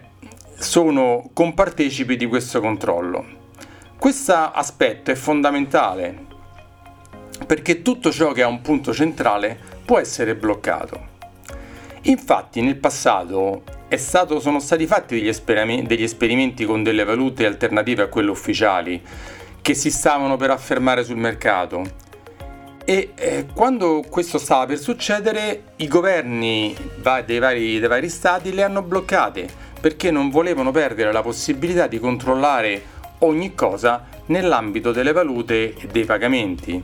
sono 0.55 1.29
compartecipi 1.31 2.17
di 2.17 2.25
questo 2.25 2.59
controllo. 2.59 3.41
Questo 3.99 4.33
aspetto 4.33 5.11
è 5.11 5.15
fondamentale 5.15 6.31
perché 7.45 7.83
tutto 7.83 8.11
ciò 8.11 8.31
che 8.31 8.41
ha 8.41 8.47
un 8.47 8.61
punto 8.61 8.93
centrale 8.93 9.59
può 9.85 9.99
essere 9.99 10.33
bloccato. 10.33 11.11
Infatti 12.01 12.61
nel 12.61 12.77
passato 12.77 13.72
stato, 13.97 14.39
sono 14.39 14.59
stati 14.59 14.87
fatti 14.87 15.15
degli, 15.15 15.27
esperimenti, 15.27 15.87
degli 15.87 16.03
esperimenti 16.03 16.65
con 16.65 16.83
delle 16.83 17.03
valute 17.03 17.45
alternative 17.45 18.03
a 18.03 18.07
quelle 18.07 18.29
ufficiali 18.29 19.01
che 19.61 19.73
si 19.73 19.89
stavano 19.89 20.37
per 20.37 20.49
affermare 20.49 21.03
sul 21.03 21.17
mercato 21.17 22.01
e 22.85 23.11
eh, 23.15 23.45
quando 23.53 24.03
questo 24.09 24.37
stava 24.37 24.65
per 24.65 24.77
succedere 24.77 25.63
i 25.77 25.87
governi 25.87 26.75
dei 27.25 27.39
vari, 27.39 27.79
dei 27.79 27.87
vari 27.87 28.09
stati 28.09 28.53
le 28.53 28.63
hanno 28.63 28.81
bloccate 28.81 29.47
perché 29.79 30.11
non 30.11 30.29
volevano 30.29 30.71
perdere 30.71 31.11
la 31.13 31.21
possibilità 31.21 31.87
di 31.87 31.99
controllare 31.99 32.81
ogni 33.19 33.55
cosa 33.55 34.05
nell'ambito 34.27 34.91
delle 34.91 35.13
valute 35.13 35.75
e 35.75 35.87
dei 35.91 36.03
pagamenti. 36.03 36.81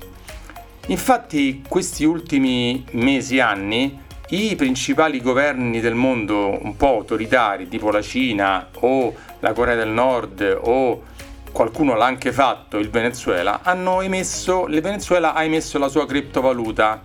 Infatti 0.88 1.64
questi 1.68 2.06
ultimi 2.06 2.86
mesi, 2.92 3.40
anni, 3.40 4.00
i 4.30 4.56
principali 4.56 5.22
governi 5.22 5.80
del 5.80 5.96
mondo 5.96 6.58
un 6.62 6.76
po' 6.76 6.88
autoritari, 6.88 7.68
tipo 7.68 7.90
la 7.90 8.02
Cina 8.02 8.68
o 8.82 9.14
la 9.40 9.54
Corea 9.54 9.76
del 9.76 9.90
Nord 9.90 10.60
o 10.62 11.04
qualcuno 11.52 11.96
l'ha 11.96 12.06
anche 12.06 12.32
fatto, 12.32 12.78
il 12.78 12.90
Venezuela, 12.90 13.62
hanno 13.64 14.02
emesso, 14.02 14.68
il 14.68 14.82
Venezuela 14.82 15.34
ha 15.34 15.44
emesso 15.44 15.80
la 15.80 15.88
sua 15.88 16.06
criptovaluta 16.06 17.02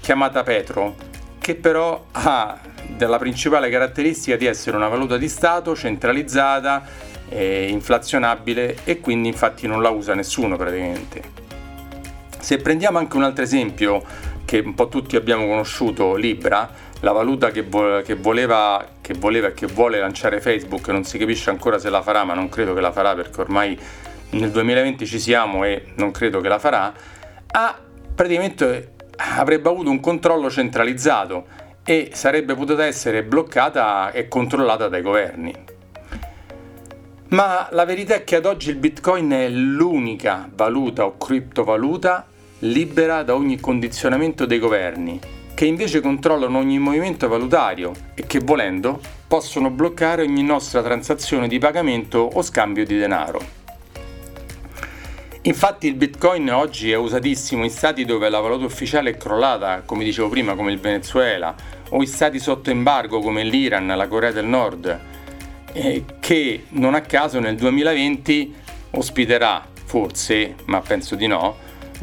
chiamata 0.00 0.42
Petro, 0.42 0.96
che 1.38 1.54
però 1.54 2.06
ha 2.12 2.58
della 2.86 3.18
principale 3.18 3.70
caratteristica 3.70 4.36
di 4.36 4.46
essere 4.46 4.76
una 4.76 4.88
valuta 4.88 5.16
di 5.16 5.28
Stato 5.28 5.74
centralizzata, 5.74 6.84
eh, 7.28 7.68
inflazionabile 7.68 8.78
e 8.84 9.00
quindi 9.00 9.28
infatti 9.28 9.66
non 9.66 9.80
la 9.80 9.90
usa 9.90 10.14
nessuno 10.14 10.56
praticamente. 10.56 11.38
Se 12.38 12.56
prendiamo 12.56 12.98
anche 12.98 13.16
un 13.16 13.22
altro 13.22 13.44
esempio 13.44 14.02
che 14.44 14.58
un 14.64 14.74
po' 14.74 14.88
tutti 14.88 15.16
abbiamo 15.16 15.46
conosciuto, 15.46 16.14
Libra, 16.16 16.70
la 17.00 17.12
valuta 17.12 17.50
che, 17.50 17.62
vo- 17.62 18.02
che, 18.02 18.14
voleva, 18.14 18.84
che 19.00 19.14
voleva 19.14 19.48
e 19.48 19.54
che 19.54 19.66
vuole 19.66 19.98
lanciare 19.98 20.40
Facebook, 20.40 20.88
non 20.88 21.04
si 21.04 21.18
capisce 21.18 21.50
ancora 21.50 21.78
se 21.78 21.90
la 21.90 22.02
farà, 22.02 22.24
ma 22.24 22.34
non 22.34 22.48
credo 22.48 22.74
che 22.74 22.80
la 22.80 22.92
farà 22.92 23.14
perché 23.14 23.40
ormai 23.40 23.78
nel 24.30 24.50
2020 24.50 25.06
ci 25.06 25.18
siamo 25.18 25.64
e 25.64 25.92
non 25.96 26.10
credo 26.10 26.40
che 26.40 26.48
la 26.48 26.58
farà, 26.58 26.92
ha 27.52 27.78
praticamente 28.14 28.94
avrebbe 29.36 29.68
avuto 29.68 29.90
un 29.90 30.00
controllo 30.00 30.50
centralizzato 30.50 31.46
e 31.84 32.10
sarebbe 32.12 32.54
potuta 32.54 32.84
essere 32.84 33.22
bloccata 33.22 34.12
e 34.12 34.28
controllata 34.28 34.88
dai 34.88 35.02
governi. 35.02 35.54
Ma 37.28 37.68
la 37.70 37.84
verità 37.84 38.14
è 38.14 38.24
che 38.24 38.36
ad 38.36 38.46
oggi 38.46 38.70
il 38.70 38.76
Bitcoin 38.76 39.30
è 39.30 39.48
l'unica 39.48 40.48
valuta 40.52 41.04
o 41.04 41.16
criptovaluta 41.16 42.26
libera 42.60 43.22
da 43.22 43.34
ogni 43.34 43.58
condizionamento 43.58 44.44
dei 44.46 44.58
governi, 44.58 45.18
che 45.54 45.64
invece 45.64 46.00
controllano 46.00 46.58
ogni 46.58 46.78
movimento 46.78 47.28
valutario 47.28 47.92
e 48.14 48.26
che 48.26 48.40
volendo 48.40 49.00
possono 49.26 49.70
bloccare 49.70 50.22
ogni 50.22 50.42
nostra 50.42 50.82
transazione 50.82 51.48
di 51.48 51.58
pagamento 51.58 52.18
o 52.18 52.42
scambio 52.42 52.84
di 52.84 52.98
denaro. 52.98 53.58
Infatti 55.42 55.86
il 55.86 55.94
Bitcoin 55.94 56.52
oggi 56.52 56.90
è 56.90 56.96
usatissimo 56.96 57.64
in 57.64 57.70
stati 57.70 58.04
dove 58.04 58.28
la 58.28 58.40
valuta 58.40 58.66
ufficiale 58.66 59.10
è 59.10 59.16
crollata, 59.16 59.82
come 59.86 60.04
dicevo 60.04 60.28
prima, 60.28 60.54
come 60.54 60.72
il 60.72 60.78
Venezuela, 60.78 61.54
o 61.90 62.02
in 62.02 62.06
stati 62.06 62.38
sotto 62.38 62.70
embargo 62.70 63.20
come 63.20 63.42
l'Iran, 63.42 63.86
la 63.86 64.06
Corea 64.06 64.32
del 64.32 64.44
Nord, 64.44 65.00
eh, 65.72 66.04
che 66.20 66.64
non 66.70 66.94
a 66.94 67.00
caso 67.00 67.40
nel 67.40 67.56
2020 67.56 68.54
ospiterà, 68.90 69.66
forse, 69.84 70.56
ma 70.66 70.80
penso 70.80 71.14
di 71.14 71.26
no, 71.26 71.56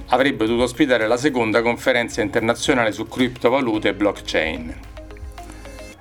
avrebbe 0.07 0.45
dovuto 0.45 0.63
ospitare 0.63 1.07
la 1.07 1.17
seconda 1.17 1.61
conferenza 1.61 2.21
internazionale 2.21 2.91
su 2.91 3.07
criptovalute 3.07 3.89
e 3.89 3.93
blockchain. 3.93 4.75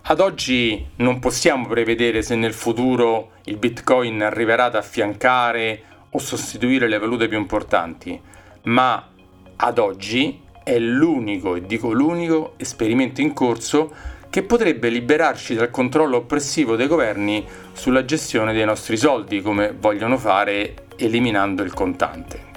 Ad 0.09 0.21
oggi 0.21 0.87
non 0.97 1.19
possiamo 1.19 1.67
prevedere 1.67 2.23
se 2.23 2.37
nel 2.37 2.53
futuro 2.53 3.33
il 3.45 3.57
Bitcoin 3.57 4.23
arriverà 4.23 4.67
ad 4.67 4.77
affiancare 4.77 5.83
o 6.11 6.19
sostituire 6.19 6.87
le 6.87 6.99
valute 6.99 7.27
più 7.27 7.39
importanti, 7.39 8.21
ma 8.65 9.09
ad 9.57 9.79
oggi 9.79 10.41
è 10.63 10.79
l'unico, 10.79 11.57
e 11.57 11.67
dico 11.67 11.93
l'unico, 11.93 12.55
esperimento 12.57 13.21
in 13.21 13.33
corso 13.33 13.93
che 14.31 14.43
potrebbe 14.43 14.91
liberarci 14.91 15.55
dal 15.55 15.71
controllo 15.71 16.19
oppressivo 16.19 16.77
dei 16.77 16.87
governi 16.87 17.45
sulla 17.73 18.05
gestione 18.05 18.53
dei 18.53 18.65
nostri 18.65 18.97
soldi, 18.97 19.41
come 19.41 19.75
vogliono 19.77 20.19
fare 20.19 20.87
eliminando 20.97 21.63
il 21.63 21.73
contante. 21.73 22.56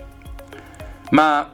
Ma 1.09 1.51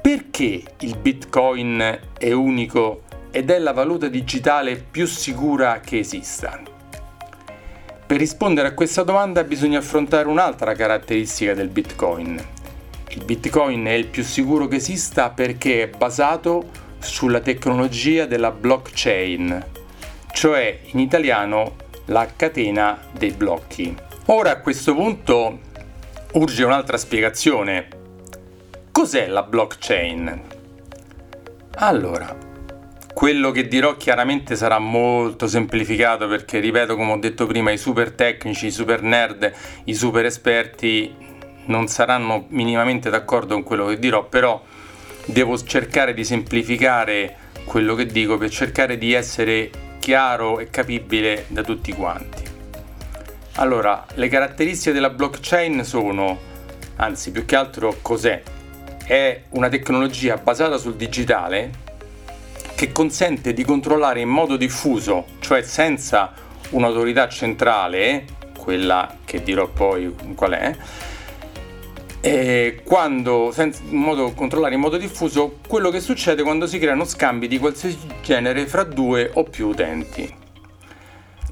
perché 0.00 0.62
il 0.80 0.96
Bitcoin 0.96 2.00
è 2.18 2.32
unico 2.32 3.02
ed 3.30 3.50
è 3.50 3.58
la 3.58 3.72
valuta 3.72 4.08
digitale 4.08 4.76
più 4.76 5.06
sicura 5.06 5.78
che 5.80 6.00
esista? 6.00 6.60
Per 8.06 8.18
rispondere 8.18 8.68
a 8.68 8.74
questa 8.74 9.04
domanda 9.04 9.44
bisogna 9.44 9.78
affrontare 9.78 10.26
un'altra 10.26 10.74
caratteristica 10.74 11.54
del 11.54 11.68
Bitcoin. 11.68 12.44
Il 13.10 13.24
Bitcoin 13.24 13.84
è 13.84 13.92
il 13.92 14.06
più 14.06 14.24
sicuro 14.24 14.66
che 14.66 14.76
esista 14.76 15.30
perché 15.30 15.82
è 15.82 15.88
basato 15.88 16.70
sulla 16.98 17.38
tecnologia 17.38 18.26
della 18.26 18.50
blockchain, 18.50 19.64
cioè 20.32 20.80
in 20.86 20.98
italiano 20.98 21.76
la 22.06 22.26
catena 22.34 22.98
dei 23.16 23.30
blocchi. 23.30 23.94
Ora 24.26 24.50
a 24.50 24.60
questo 24.60 24.92
punto 24.92 25.58
urge 26.32 26.64
un'altra 26.64 26.96
spiegazione. 26.96 27.99
Cos'è 29.00 29.28
la 29.28 29.42
blockchain? 29.42 30.42
Allora, 31.76 32.36
quello 33.14 33.50
che 33.50 33.66
dirò 33.66 33.96
chiaramente 33.96 34.56
sarà 34.56 34.78
molto 34.78 35.46
semplificato 35.46 36.28
perché, 36.28 36.58
ripeto, 36.58 36.96
come 36.96 37.12
ho 37.12 37.16
detto 37.16 37.46
prima, 37.46 37.70
i 37.70 37.78
super 37.78 38.12
tecnici, 38.12 38.66
i 38.66 38.70
super 38.70 39.00
nerd, 39.00 39.50
i 39.84 39.94
super 39.94 40.26
esperti 40.26 41.14
non 41.64 41.86
saranno 41.86 42.44
minimamente 42.48 43.08
d'accordo 43.08 43.54
con 43.54 43.62
quello 43.62 43.86
che 43.86 43.98
dirò, 43.98 44.26
però 44.26 44.62
devo 45.24 45.56
cercare 45.56 46.12
di 46.12 46.22
semplificare 46.22 47.36
quello 47.64 47.94
che 47.94 48.04
dico 48.04 48.36
per 48.36 48.50
cercare 48.50 48.98
di 48.98 49.14
essere 49.14 49.70
chiaro 49.98 50.58
e 50.58 50.68
capibile 50.68 51.46
da 51.48 51.62
tutti 51.62 51.90
quanti. 51.94 52.42
Allora, 53.54 54.04
le 54.12 54.28
caratteristiche 54.28 54.92
della 54.92 55.08
blockchain 55.08 55.86
sono, 55.86 56.38
anzi 56.96 57.30
più 57.30 57.46
che 57.46 57.56
altro 57.56 57.96
cos'è? 58.02 58.42
È 59.10 59.42
una 59.48 59.68
tecnologia 59.68 60.36
basata 60.36 60.78
sul 60.78 60.94
digitale 60.94 61.72
che 62.76 62.92
consente 62.92 63.52
di 63.52 63.64
controllare 63.64 64.20
in 64.20 64.28
modo 64.28 64.56
diffuso, 64.56 65.26
cioè 65.40 65.62
senza 65.62 66.32
un'autorità 66.70 67.28
centrale, 67.28 68.24
quella 68.56 69.16
che 69.24 69.42
dirò 69.42 69.66
poi 69.66 70.14
qual 70.36 70.52
è, 70.52 70.76
e 72.20 72.82
quando, 72.84 73.52
in 73.58 73.96
modo, 73.96 74.30
controllare 74.30 74.74
in 74.74 74.80
modo 74.80 74.96
diffuso 74.96 75.56
quello 75.66 75.90
che 75.90 75.98
succede 75.98 76.44
quando 76.44 76.68
si 76.68 76.78
creano 76.78 77.04
scambi 77.04 77.48
di 77.48 77.58
qualsiasi 77.58 77.98
genere 78.22 78.68
fra 78.68 78.84
due 78.84 79.28
o 79.34 79.42
più 79.42 79.66
utenti. 79.66 80.39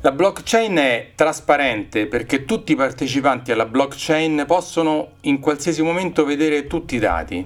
La 0.01 0.13
blockchain 0.13 0.77
è 0.77 1.11
trasparente 1.17 2.07
perché 2.07 2.45
tutti 2.45 2.71
i 2.71 2.77
partecipanti 2.77 3.51
alla 3.51 3.67
blockchain 3.67 4.45
possono 4.47 5.15
in 5.23 5.41
qualsiasi 5.41 5.83
momento 5.83 6.25
vedere 6.25 6.69
tutti 6.69 6.95
i 6.95 7.01
dati. 7.01 7.45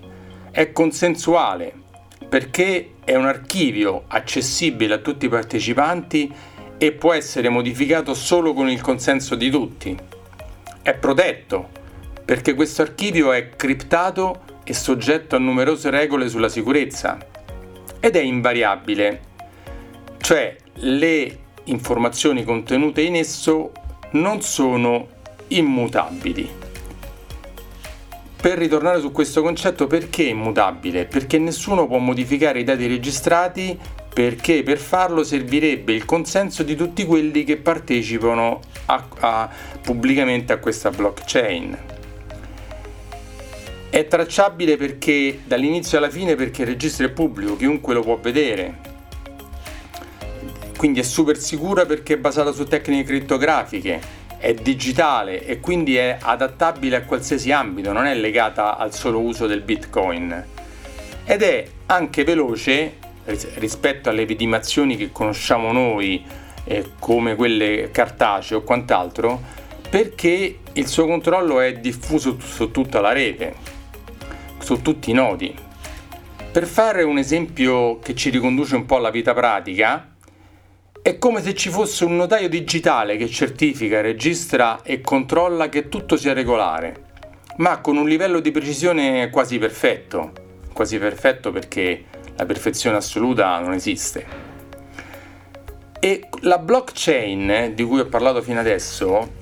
È 0.51 0.71
consensuale 0.71 1.73
perché 2.29 2.97
è 3.05 3.15
un 3.15 3.25
archivio 3.25 4.05
accessibile 4.09 4.95
a 4.95 4.99
tutti 4.99 5.25
i 5.25 5.31
partecipanti 5.31 6.31
e 6.77 6.93
può 6.93 7.15
essere 7.15 7.49
modificato 7.49 8.13
solo 8.13 8.53
con 8.53 8.69
il 8.69 8.83
consenso 8.83 9.35
di 9.35 9.49
tutti. 9.49 9.97
È 10.83 10.93
protetto 10.93 11.71
perché 12.23 12.53
questo 12.53 12.83
archivio 12.83 13.33
è 13.33 13.49
criptato 13.49 14.43
e 14.63 14.75
soggetto 14.75 15.37
a 15.37 15.39
numerose 15.39 15.89
regole 15.89 16.29
sulla 16.29 16.51
sicurezza 16.51 17.17
ed 17.99 18.15
è 18.15 18.21
invariabile, 18.21 19.21
cioè 20.19 20.55
le 20.75 21.42
informazioni 21.65 22.45
contenute 22.45 23.03
in 23.03 23.17
esso 23.17 23.73
non 24.13 24.43
sono 24.43 25.09
immutabili. 25.49 26.61
Per 28.43 28.59
ritornare 28.59 29.01
su 29.01 29.13
questo 29.13 29.41
concetto, 29.41 29.87
perché 29.87 30.25
immutabile? 30.25 31.05
Perché 31.05 31.39
nessuno 31.39 31.87
può 31.87 31.99
modificare 31.99 32.59
i 32.59 32.65
dati 32.65 32.87
registrati 32.89 33.79
perché 34.13 34.63
per 34.63 34.79
farlo 34.79 35.23
servirebbe 35.23 35.93
il 35.93 36.05
consenso 36.05 36.63
di 36.63 36.75
tutti 36.75 37.05
quelli 37.07 37.45
che 37.45 37.57
partecipano 37.57 38.61
a, 38.87 39.07
a, 39.21 39.49
pubblicamente 39.81 40.53
a 40.53 40.59
questa 40.59 40.91
blockchain. 40.91 41.79
È 43.89 44.07
tracciabile 44.07 44.77
perché 44.77 45.41
dall'inizio 45.45 45.99
alla 45.99 46.11
fine 46.11 46.35
perché 46.35 46.63
il 46.63 46.69
registro 46.69 47.07
è 47.07 47.11
pubblico, 47.11 47.57
chiunque 47.57 47.95
lo 47.95 48.03
può 48.03 48.19
vedere. 48.19 48.92
Quindi 50.83 50.99
è 50.99 51.05
super 51.05 51.39
sicura 51.39 51.87
perché 51.87 52.15
è 52.15 52.17
basata 52.17 52.51
su 52.51 52.65
tecniche 52.65 53.05
crittografiche, 53.05 54.01
è 54.37 54.53
digitale 54.53 55.47
e 55.47 55.61
quindi 55.61 55.95
è 55.95 56.19
adattabile 56.21 56.97
a 56.97 57.03
qualsiasi 57.03 57.53
ambito, 57.53 57.93
non 57.93 58.07
è 58.07 58.17
legata 58.17 58.77
al 58.77 58.93
solo 58.93 59.21
uso 59.21 59.47
del 59.47 59.61
Bitcoin. 59.61 60.45
Ed 61.25 61.43
è 61.43 61.65
anche 61.87 62.25
veloce 62.25 62.97
rispetto 63.59 64.09
alle 64.09 64.27
vidimazioni 64.27 64.97
che 64.97 65.13
conosciamo 65.13 65.71
noi, 65.71 66.25
eh, 66.65 66.91
come 66.99 67.37
quelle 67.37 67.91
cartacee 67.93 68.57
o 68.57 68.63
quant'altro, 68.63 69.41
perché 69.89 70.59
il 70.73 70.87
suo 70.89 71.07
controllo 71.07 71.61
è 71.61 71.75
diffuso 71.75 72.41
su 72.41 72.73
tutta 72.73 73.01
la 73.01 73.13
rete, 73.13 73.55
su 74.59 74.83
tutti 74.83 75.11
i 75.11 75.15
nodi. 75.15 75.55
Per 76.51 76.67
fare 76.67 77.05
un 77.05 77.19
esempio 77.19 78.01
che 78.01 78.17
ci 78.17 78.31
riconduce 78.31 78.75
un 78.75 78.85
po' 78.85 78.97
alla 78.97 79.11
vita 79.11 79.33
pratica, 79.33 80.11
è 81.03 81.19
come 81.19 81.43
se 81.43 81.57
ci 81.57 81.69
fosse 81.69 82.05
un 82.05 82.15
notaio 82.15 82.49
digitale 82.49 83.17
che 83.17 83.29
certifica, 83.29 84.01
registra 84.01 84.83
e 84.85 85.01
controlla 85.01 85.69
che 85.69 85.89
tutto 85.89 86.17
sia 86.17 86.33
regolare, 86.33 87.07
ma 87.57 87.81
con 87.81 87.97
un 87.97 88.07
livello 88.07 88.39
di 88.39 88.53
precisione 88.53 89.29
quasi 89.29 89.59
perfetto. 89.59 90.31
Quasi 90.73 90.99
perfetto 90.99 91.51
perché 91.51 92.05
la 92.37 92.47
perfezione 92.47 92.99
assoluta 92.99 93.59
non 93.59 93.73
esiste. 93.73 94.25
E 95.99 96.29
la 96.43 96.59
blockchain 96.59 97.73
di 97.75 97.83
cui 97.83 97.99
ho 97.99 98.07
parlato 98.07 98.41
fino 98.41 98.61
adesso 98.61 99.41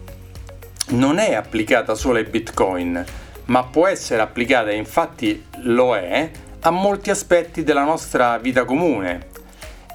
non 0.88 1.18
è 1.18 1.34
applicata 1.34 1.94
solo 1.94 2.16
ai 2.16 2.24
bitcoin, 2.24 3.04
ma 3.44 3.64
può 3.64 3.86
essere 3.86 4.22
applicata, 4.22 4.72
infatti 4.72 5.44
lo 5.64 5.94
è, 5.94 6.30
a 6.60 6.70
molti 6.70 7.10
aspetti 7.10 7.62
della 7.62 7.84
nostra 7.84 8.38
vita 8.38 8.64
comune 8.64 9.28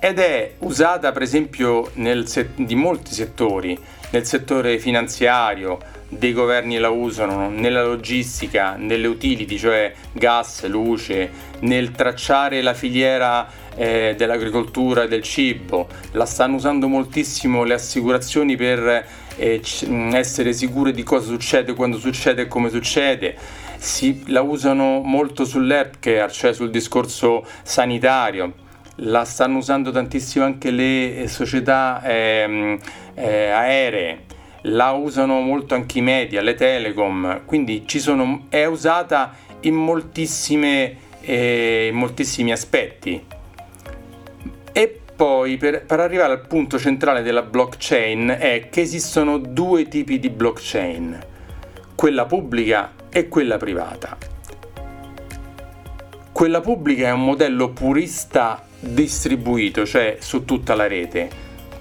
ed 0.07 0.19
è 0.19 0.51
usata 0.59 1.11
per 1.11 1.23
esempio 1.23 1.89
set- 2.25 2.61
di 2.61 2.75
molti 2.75 3.11
settori, 3.11 3.75
nel 4.11 4.23
settore 4.23 4.77
finanziario, 4.77 5.79
dei 6.07 6.31
governi 6.31 6.77
la 6.77 6.89
usano, 6.89 7.49
nella 7.49 7.83
logistica, 7.83 8.75
nelle 8.75 9.07
utility, 9.07 9.57
cioè 9.57 9.91
gas, 10.11 10.63
luce, 10.67 11.31
nel 11.61 11.89
tracciare 11.89 12.61
la 12.61 12.75
filiera 12.75 13.49
eh, 13.75 14.13
dell'agricoltura 14.15 15.01
e 15.01 15.07
del 15.07 15.23
cibo, 15.23 15.87
la 16.11 16.27
stanno 16.27 16.57
usando 16.57 16.87
moltissimo 16.87 17.63
le 17.63 17.73
assicurazioni 17.73 18.55
per 18.55 19.07
eh, 19.37 19.59
essere 20.11 20.53
sicure 20.53 20.91
di 20.91 21.01
cosa 21.01 21.25
succede, 21.25 21.73
quando 21.73 21.97
succede 21.97 22.43
e 22.43 22.47
come 22.47 22.69
succede. 22.69 23.35
Si, 23.77 24.21
la 24.27 24.43
usano 24.43 25.01
molto 25.03 25.45
sull'healthcare, 25.45 26.31
cioè 26.31 26.53
sul 26.53 26.69
discorso 26.69 27.43
sanitario. 27.63 28.64
La 28.99 29.25
stanno 29.25 29.58
usando 29.58 29.91
tantissimo 29.91 30.45
anche 30.45 30.71
le 30.71 31.17
eh, 31.17 31.27
società 31.27 32.01
eh, 32.03 32.79
eh, 33.13 33.49
aeree, 33.49 34.23
la 34.63 34.91
usano 34.91 35.41
molto 35.41 35.75
anche 35.75 35.99
i 35.99 36.01
media, 36.01 36.41
le 36.41 36.55
telecom, 36.55 37.43
quindi 37.45 37.84
sono, 37.88 38.45
è 38.49 38.65
usata 38.65 39.36
in, 39.62 39.75
moltissime, 39.75 40.97
eh, 41.21 41.89
in 41.91 41.95
moltissimi 41.97 42.51
aspetti. 42.51 43.23
E 44.71 44.99
poi 45.15 45.58
per, 45.58 45.86
per, 45.86 45.99
arrivare 45.99 46.34
al 46.34 46.47
punto 46.47 46.77
centrale 46.77 47.21
della 47.21 47.41
blockchain 47.41 48.36
è 48.39 48.67
che 48.69 48.81
esistono 48.81 49.38
due 49.38 49.88
tipi 49.88 50.19
di 50.19 50.29
blockchain, 50.29 51.19
quella 51.95 52.25
pubblica 52.25 52.93
e 53.10 53.27
quella 53.27 53.58
privata. 53.58 54.34
Quella 56.35 56.59
pubblica 56.59 57.07
è 57.07 57.11
un 57.11 57.23
modello 57.23 57.69
purista 57.69 58.61
distribuito, 58.77 59.85
cioè 59.85 60.17
su 60.19 60.43
tutta 60.43 60.75
la 60.75 60.85
rete. 60.85 61.29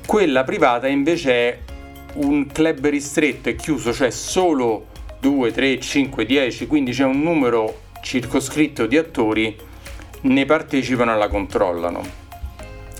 Quella 0.07 0.45
privata 0.45 0.87
invece 0.87 1.33
è 1.33 1.59
un 2.19 2.47
club 2.47 2.87
ristretto 2.87 3.49
e 3.49 3.57
chiuso, 3.57 3.93
cioè 3.93 4.11
solo 4.11 4.87
2, 5.19 5.51
3, 5.51 5.81
5, 5.81 6.25
10, 6.25 6.69
quindi 6.69 6.93
c'è 6.93 7.03
un 7.03 7.21
numero 7.21 7.81
circoscritto 8.01 8.87
di 8.87 8.97
attori, 8.97 9.57
ne 10.21 10.45
partecipano 10.45 11.13
e 11.13 11.19
la 11.19 11.27
controllano. 11.27 12.03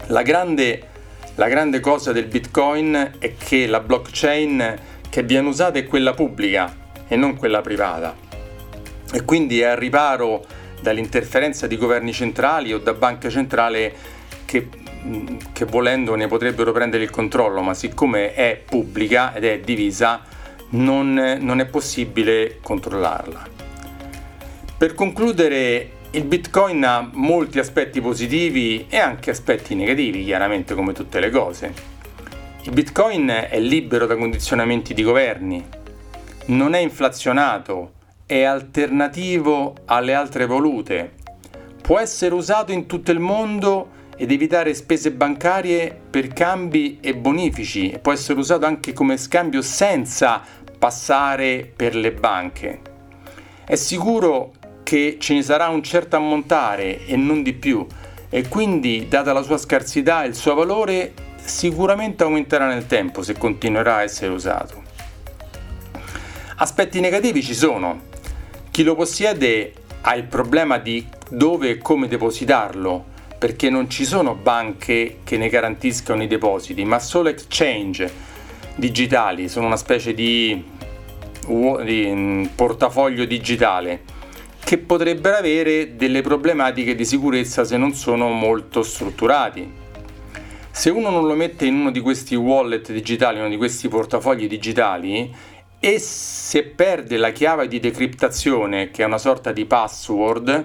La 0.07 0.23
grande, 0.23 0.83
la 1.37 1.47
grande 1.47 1.79
cosa 1.79 2.11
del 2.11 2.27
Bitcoin 2.27 3.13
è 3.21 3.35
che 3.37 3.69
la 3.69 3.79
blockchain 3.79 4.79
che 5.09 5.23
viene 5.23 5.47
usata 5.47 5.79
è 5.79 5.85
quella 5.85 6.15
pubblica 6.15 6.75
e 7.07 7.15
non 7.15 7.37
quella 7.37 7.61
privata 7.61 8.25
e 9.13 9.25
quindi 9.25 9.61
è 9.61 9.67
a 9.67 9.75
riparo 9.77 10.45
dall'interferenza 10.85 11.67
di 11.67 11.79
governi 11.79 12.13
centrali 12.13 12.75
o 12.75 12.79
da 12.79 12.93
banche 12.93 13.31
centrali 13.31 13.91
che, 14.45 14.69
che, 15.51 15.65
volendo 15.65 16.15
ne 16.15 16.27
potrebbero 16.27 16.73
prendere 16.73 17.03
il 17.05 17.11
controllo, 17.11 17.63
ma 17.63 17.73
siccome 17.73 18.35
è 18.35 18.61
pubblica 18.63 19.35
ed 19.35 19.45
è 19.45 19.61
divisa 19.61 20.23
non, 20.71 21.39
non 21.41 21.61
è 21.61 21.65
possibile 21.65 22.59
controllarla. 22.61 23.49
Per 24.77 24.93
concludere 24.93 25.91
il 26.11 26.25
Bitcoin 26.25 26.85
ha 26.85 27.09
molti 27.15 27.59
aspetti 27.59 28.03
positivi 28.03 28.85
e 28.91 28.99
anche 28.99 29.31
aspetti 29.31 29.75
negativi, 29.75 30.23
chiaramente 30.23 30.75
come 30.75 30.93
tutte 30.93 31.19
le 31.19 31.31
cose. 31.31 31.73
Il 32.63 32.73
Bitcoin 32.73 33.47
è 33.49 33.59
libero 33.59 34.05
da 34.05 34.17
condizionamenti 34.17 34.93
di 34.93 35.03
governi, 35.03 35.65
non 36.47 36.75
è 36.75 36.79
inflazionato, 36.79 37.94
è 38.27 38.43
alternativo 38.43 39.75
alle 39.85 40.15
altre 40.15 40.47
valute, 40.47 41.13
può 41.83 41.99
essere 41.99 42.35
usato 42.35 42.73
in 42.73 42.87
tutto 42.87 43.11
il 43.11 43.19
mondo 43.19 43.91
ed 44.17 44.31
evitare 44.31 44.73
spese 44.73 45.13
bancarie 45.13 45.95
per 46.09 46.29
cambi 46.29 46.99
e 47.01 47.15
bonifici 47.15 47.99
può 48.01 48.13
essere 48.13 48.39
usato 48.39 48.65
anche 48.65 48.93
come 48.93 49.19
scambio 49.19 49.61
senza 49.61 50.41
passare 50.79 51.71
per 51.75 51.95
le 51.95 52.13
banche. 52.13 52.81
È 53.67 53.75
sicuro 53.75 54.53
che 54.83 55.17
ce 55.19 55.35
ne 55.35 55.43
sarà 55.43 55.69
un 55.69 55.83
certo 55.83 56.17
ammontare 56.17 57.05
e 57.07 57.17
non 57.17 57.43
di 57.43 57.53
più 57.53 57.87
e 58.31 58.49
quindi 58.49 59.07
data 59.09 59.33
la 59.33 59.43
sua 59.43 59.59
scarsità 59.59 60.25
e 60.25 60.29
il 60.29 60.35
suo 60.35 60.55
valore 60.55 61.13
sicuramente 61.37 62.23
aumenterà 62.23 62.67
nel 62.67 62.87
tempo 62.87 63.23
se 63.23 63.35
continuerà 63.37 63.97
a 63.97 64.03
essere 64.03 64.33
usato. 64.33 64.83
Aspetti 66.57 67.01
negativi 67.01 67.43
ci 67.43 67.55
sono. 67.55 68.13
Chi 68.75 68.83
lo 68.83 68.97
possiede 68.97 69.73
ha 70.01 70.17
il 70.17 70.25
problema 70.25 70.79
di 70.79 71.07
dove 71.31 71.69
e 71.71 71.79
come 71.79 72.09
depositarlo 72.09 73.05
perché 73.39 73.71
non 73.71 73.89
ci 73.89 74.05
sono 74.05 74.35
banche 74.35 75.19
che 75.23 75.37
ne 75.37 75.49
garantiscano 75.49 76.25
i 76.25 76.27
depositi, 76.27 76.85
ma 76.85 76.99
solo 76.99 77.29
exchange 77.29 78.13
digitali, 78.75 79.49
sono 79.49 79.67
una 79.67 79.77
specie 79.77 80.13
di, 80.13 80.61
di 81.85 82.13
mm, 82.13 82.45
portafoglio 82.57 83.25
digitale 83.27 84.03
che 84.65 84.79
potrebbero 84.79 85.37
avere 85.37 85.95
delle 85.95 86.23
problematiche 86.23 86.97
di 86.97 87.05
sicurezza 87.05 87.63
se 87.63 87.77
non 87.77 87.95
sono 87.95 88.29
molto 88.31 88.83
strutturati. 88.83 89.71
Se 90.73 90.91
uno 90.91 91.11
non 91.11 91.29
lo 91.29 91.37
mette 91.37 91.67
in 91.67 91.77
uno 91.77 91.93
di 91.93 92.01
questi 92.01 92.35
wallet 92.35 92.91
digitali, 92.91 93.39
uno 93.39 93.49
di 93.49 93.57
questi 93.57 93.87
portafogli 93.87 94.49
digitali, 94.49 95.33
e 95.85 95.99
se 95.99 96.63
perde 96.63 97.19
la 97.19 97.31
chiave 97.31 97.69
di 97.69 97.79
decriptazione, 97.79 98.91
che 98.91 99.03
è 99.03 99.05
una 99.05 99.19
sorta 99.19 99.53
di 99.53 99.67
password, 99.67 100.65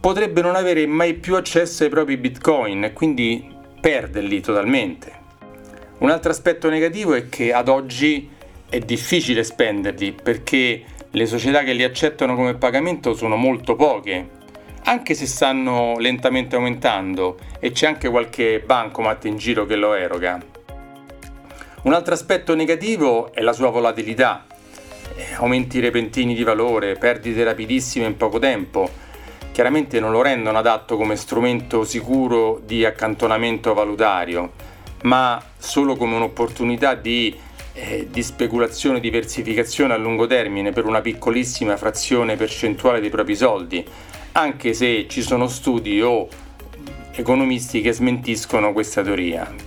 potrebbe 0.00 0.42
non 0.42 0.56
avere 0.56 0.84
mai 0.84 1.14
più 1.14 1.36
accesso 1.36 1.84
ai 1.84 1.90
propri 1.90 2.16
bitcoin 2.16 2.82
e 2.82 2.92
quindi 2.92 3.48
perderli 3.80 4.40
totalmente. 4.40 5.12
Un 5.98 6.10
altro 6.10 6.32
aspetto 6.32 6.68
negativo 6.68 7.14
è 7.14 7.28
che 7.28 7.52
ad 7.52 7.68
oggi 7.68 8.28
è 8.68 8.80
difficile 8.80 9.44
spenderli 9.44 10.16
perché 10.20 10.82
le 11.08 11.26
società 11.26 11.62
che 11.62 11.72
li 11.72 11.84
accettano 11.84 12.34
come 12.34 12.54
pagamento 12.54 13.14
sono 13.14 13.36
molto 13.36 13.76
poche, 13.76 14.28
anche 14.86 15.14
se 15.14 15.26
stanno 15.26 16.00
lentamente 16.00 16.56
aumentando 16.56 17.38
e 17.60 17.70
c'è 17.70 17.86
anche 17.86 18.08
qualche 18.08 18.58
bancomat 18.58 19.24
in 19.26 19.36
giro 19.36 19.66
che 19.66 19.76
lo 19.76 19.94
eroga. 19.94 20.55
Un 21.86 21.92
altro 21.92 22.14
aspetto 22.14 22.56
negativo 22.56 23.32
è 23.32 23.42
la 23.42 23.52
sua 23.52 23.70
volatilità, 23.70 24.44
eh, 25.14 25.34
aumenti 25.34 25.78
repentini 25.78 26.34
di 26.34 26.42
valore, 26.42 26.96
perdite 26.96 27.44
rapidissime 27.44 28.06
in 28.06 28.16
poco 28.16 28.40
tempo, 28.40 28.90
chiaramente 29.52 30.00
non 30.00 30.10
lo 30.10 30.20
rendono 30.20 30.58
adatto 30.58 30.96
come 30.96 31.14
strumento 31.14 31.84
sicuro 31.84 32.60
di 32.64 32.84
accantonamento 32.84 33.72
valutario, 33.72 34.50
ma 35.02 35.40
solo 35.56 35.94
come 35.94 36.16
un'opportunità 36.16 36.94
di 36.94 37.32
eh, 37.74 38.08
di 38.10 38.22
speculazione 38.24 38.98
e 38.98 39.00
diversificazione 39.00 39.94
a 39.94 39.96
lungo 39.96 40.26
termine 40.26 40.72
per 40.72 40.86
una 40.86 41.00
piccolissima 41.00 41.76
frazione 41.76 42.34
percentuale 42.34 42.98
dei 42.98 43.10
propri 43.10 43.36
soldi, 43.36 43.86
anche 44.32 44.74
se 44.74 45.06
ci 45.08 45.22
sono 45.22 45.46
studi 45.46 46.02
o 46.02 46.26
economisti 47.12 47.80
che 47.80 47.92
smentiscono 47.92 48.72
questa 48.72 49.02
teoria 49.02 49.65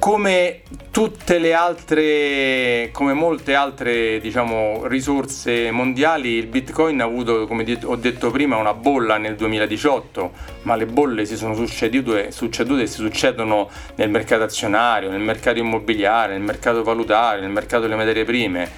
come 0.00 0.62
tutte 0.90 1.38
le 1.38 1.52
altre, 1.52 2.88
come 2.90 3.12
molte 3.12 3.54
altre 3.54 4.18
diciamo, 4.18 4.86
risorse 4.86 5.70
mondiali, 5.70 6.30
il 6.30 6.46
Bitcoin 6.46 7.02
ha 7.02 7.04
avuto, 7.04 7.46
come 7.46 7.78
ho 7.84 7.96
detto 7.96 8.30
prima, 8.30 8.56
una 8.56 8.72
bolla 8.72 9.18
nel 9.18 9.36
2018, 9.36 10.32
ma 10.62 10.74
le 10.74 10.86
bolle 10.86 11.26
si 11.26 11.36
sono 11.36 11.54
succedute, 11.54 12.32
succedute 12.32 12.82
e 12.82 12.86
si 12.86 12.96
succedono 12.96 13.68
nel 13.96 14.08
mercato 14.08 14.42
azionario, 14.42 15.10
nel 15.10 15.20
mercato 15.20 15.58
immobiliare, 15.58 16.32
nel 16.32 16.42
mercato 16.42 16.82
valutario, 16.82 17.42
nel 17.42 17.50
mercato 17.50 17.82
delle 17.82 17.96
materie 17.96 18.24
prime. 18.24 18.68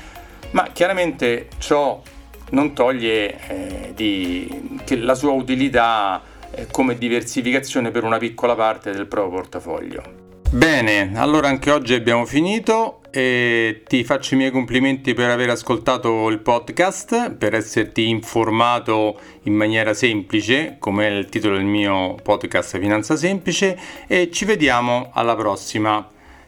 Ma 0.50 0.70
chiaramente 0.72 1.48
ciò 1.58 2.02
non 2.50 2.74
toglie 2.74 3.38
eh, 3.46 3.92
di, 3.94 4.80
la 4.98 5.14
sua 5.14 5.30
utilità 5.30 6.20
eh, 6.50 6.66
come 6.72 6.98
diversificazione 6.98 7.92
per 7.92 8.02
una 8.02 8.18
piccola 8.18 8.56
parte 8.56 8.90
del 8.90 9.06
proprio 9.06 9.38
portafoglio. 9.38 10.21
Bene, 10.54 11.12
allora 11.14 11.48
anche 11.48 11.70
oggi 11.70 11.94
abbiamo 11.94 12.26
finito 12.26 13.00
e 13.10 13.84
ti 13.86 14.04
faccio 14.04 14.34
i 14.34 14.36
miei 14.36 14.50
complimenti 14.50 15.14
per 15.14 15.30
aver 15.30 15.48
ascoltato 15.48 16.28
il 16.28 16.40
podcast, 16.40 17.30
per 17.30 17.54
esserti 17.54 18.10
informato 18.10 19.18
in 19.44 19.54
maniera 19.54 19.94
semplice, 19.94 20.76
come 20.78 21.08
è 21.08 21.10
il 21.10 21.30
titolo 21.30 21.56
del 21.56 21.64
mio 21.64 22.16
podcast 22.22 22.78
Finanza 22.78 23.16
Semplice 23.16 23.78
e 24.06 24.30
ci 24.30 24.44
vediamo 24.44 25.08
alla 25.14 25.34
prossima. 25.34 26.06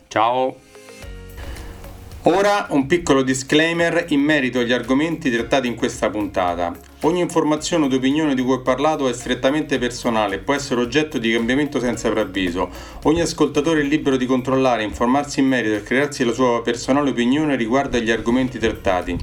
Ciao! 0.09 0.55
Ora 2.25 2.67
un 2.69 2.85
piccolo 2.85 3.23
disclaimer 3.23 4.05
in 4.09 4.21
merito 4.21 4.59
agli 4.59 4.73
argomenti 4.73 5.31
trattati 5.31 5.67
in 5.67 5.77
questa 5.77 6.11
puntata. 6.11 6.77
Ogni 7.05 7.21
informazione 7.21 7.85
o 7.85 7.95
opinione 7.95 8.35
di 8.35 8.43
cui 8.43 8.55
ho 8.55 8.63
parlato 8.63 9.11
è 9.11 9.13
strettamente 9.13 9.77
personale 9.77 10.37
e 10.37 10.39
può 10.39 10.55
essere 10.55 10.81
oggetto 10.81 11.19
di 11.19 11.33
cambiamento 11.33 11.79
senza 11.79 12.09
preavviso. 12.09 12.71
Ogni 13.03 13.21
ascoltatore 13.21 13.83
è 13.83 13.85
libero 13.85 14.17
di 14.17 14.25
controllare, 14.25 14.85
informarsi 14.85 15.41
in 15.41 15.47
merito 15.47 15.75
e 15.75 15.83
crearsi 15.83 16.25
la 16.25 16.33
sua 16.33 16.63
personale 16.63 17.11
opinione 17.11 17.57
riguardo 17.57 17.99
agli 17.99 18.11
argomenti 18.11 18.59
trattati. 18.59 19.19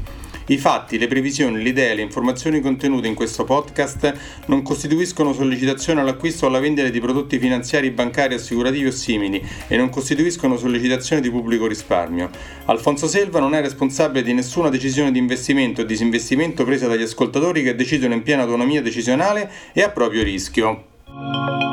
I 0.48 0.58
fatti, 0.58 0.98
le 0.98 1.08
previsioni, 1.08 1.62
le 1.62 1.70
idee, 1.70 1.96
le 1.96 2.02
informazioni 2.02 2.60
contenute 2.62 3.08
in 3.08 3.14
questo 3.14 3.44
podcast 3.44 4.14
non 4.48 4.62
costituiscono 4.62 5.34
sollecitazione 5.34 6.02
all'acquisto 6.02 6.46
o 6.46 6.50
alla 6.50 6.60
vendita 6.60 6.90
di 6.90 7.00
prodotti 7.00 7.40
finanziari, 7.40 7.92
bancari, 7.92 8.34
assicurativi 8.34 8.88
o 8.88 8.92
simili 8.92 9.42
e 9.68 9.78
non 9.78 9.90
costituiscono 9.90 10.58
sollecitazione 10.58 11.22
di 11.22 11.30
pubblico 11.30 11.68
risparmio. 11.68 12.30
Alfonso 12.66 13.08
Selva 13.08 13.40
non 13.40 13.56
è 13.56 13.62
responsabile 13.62 14.24
di 14.24 14.34
nessuna 14.34 14.70
decisione 14.70 15.12
di 15.12 15.20
investimento 15.20 15.82
o 15.82 15.86
disinvestimento 15.86 16.66
presa 16.66 16.88
dagli 16.88 17.04
ascoltatori 17.04 17.64
che 17.64 17.76
decidono 17.76 18.14
in 18.14 18.24
piena 18.24 18.44
autonomia 18.44 18.82
decisionale 18.82 19.50
e 19.74 19.84
a 19.84 19.90
proprio 19.90 20.24
rischio. 20.24 21.71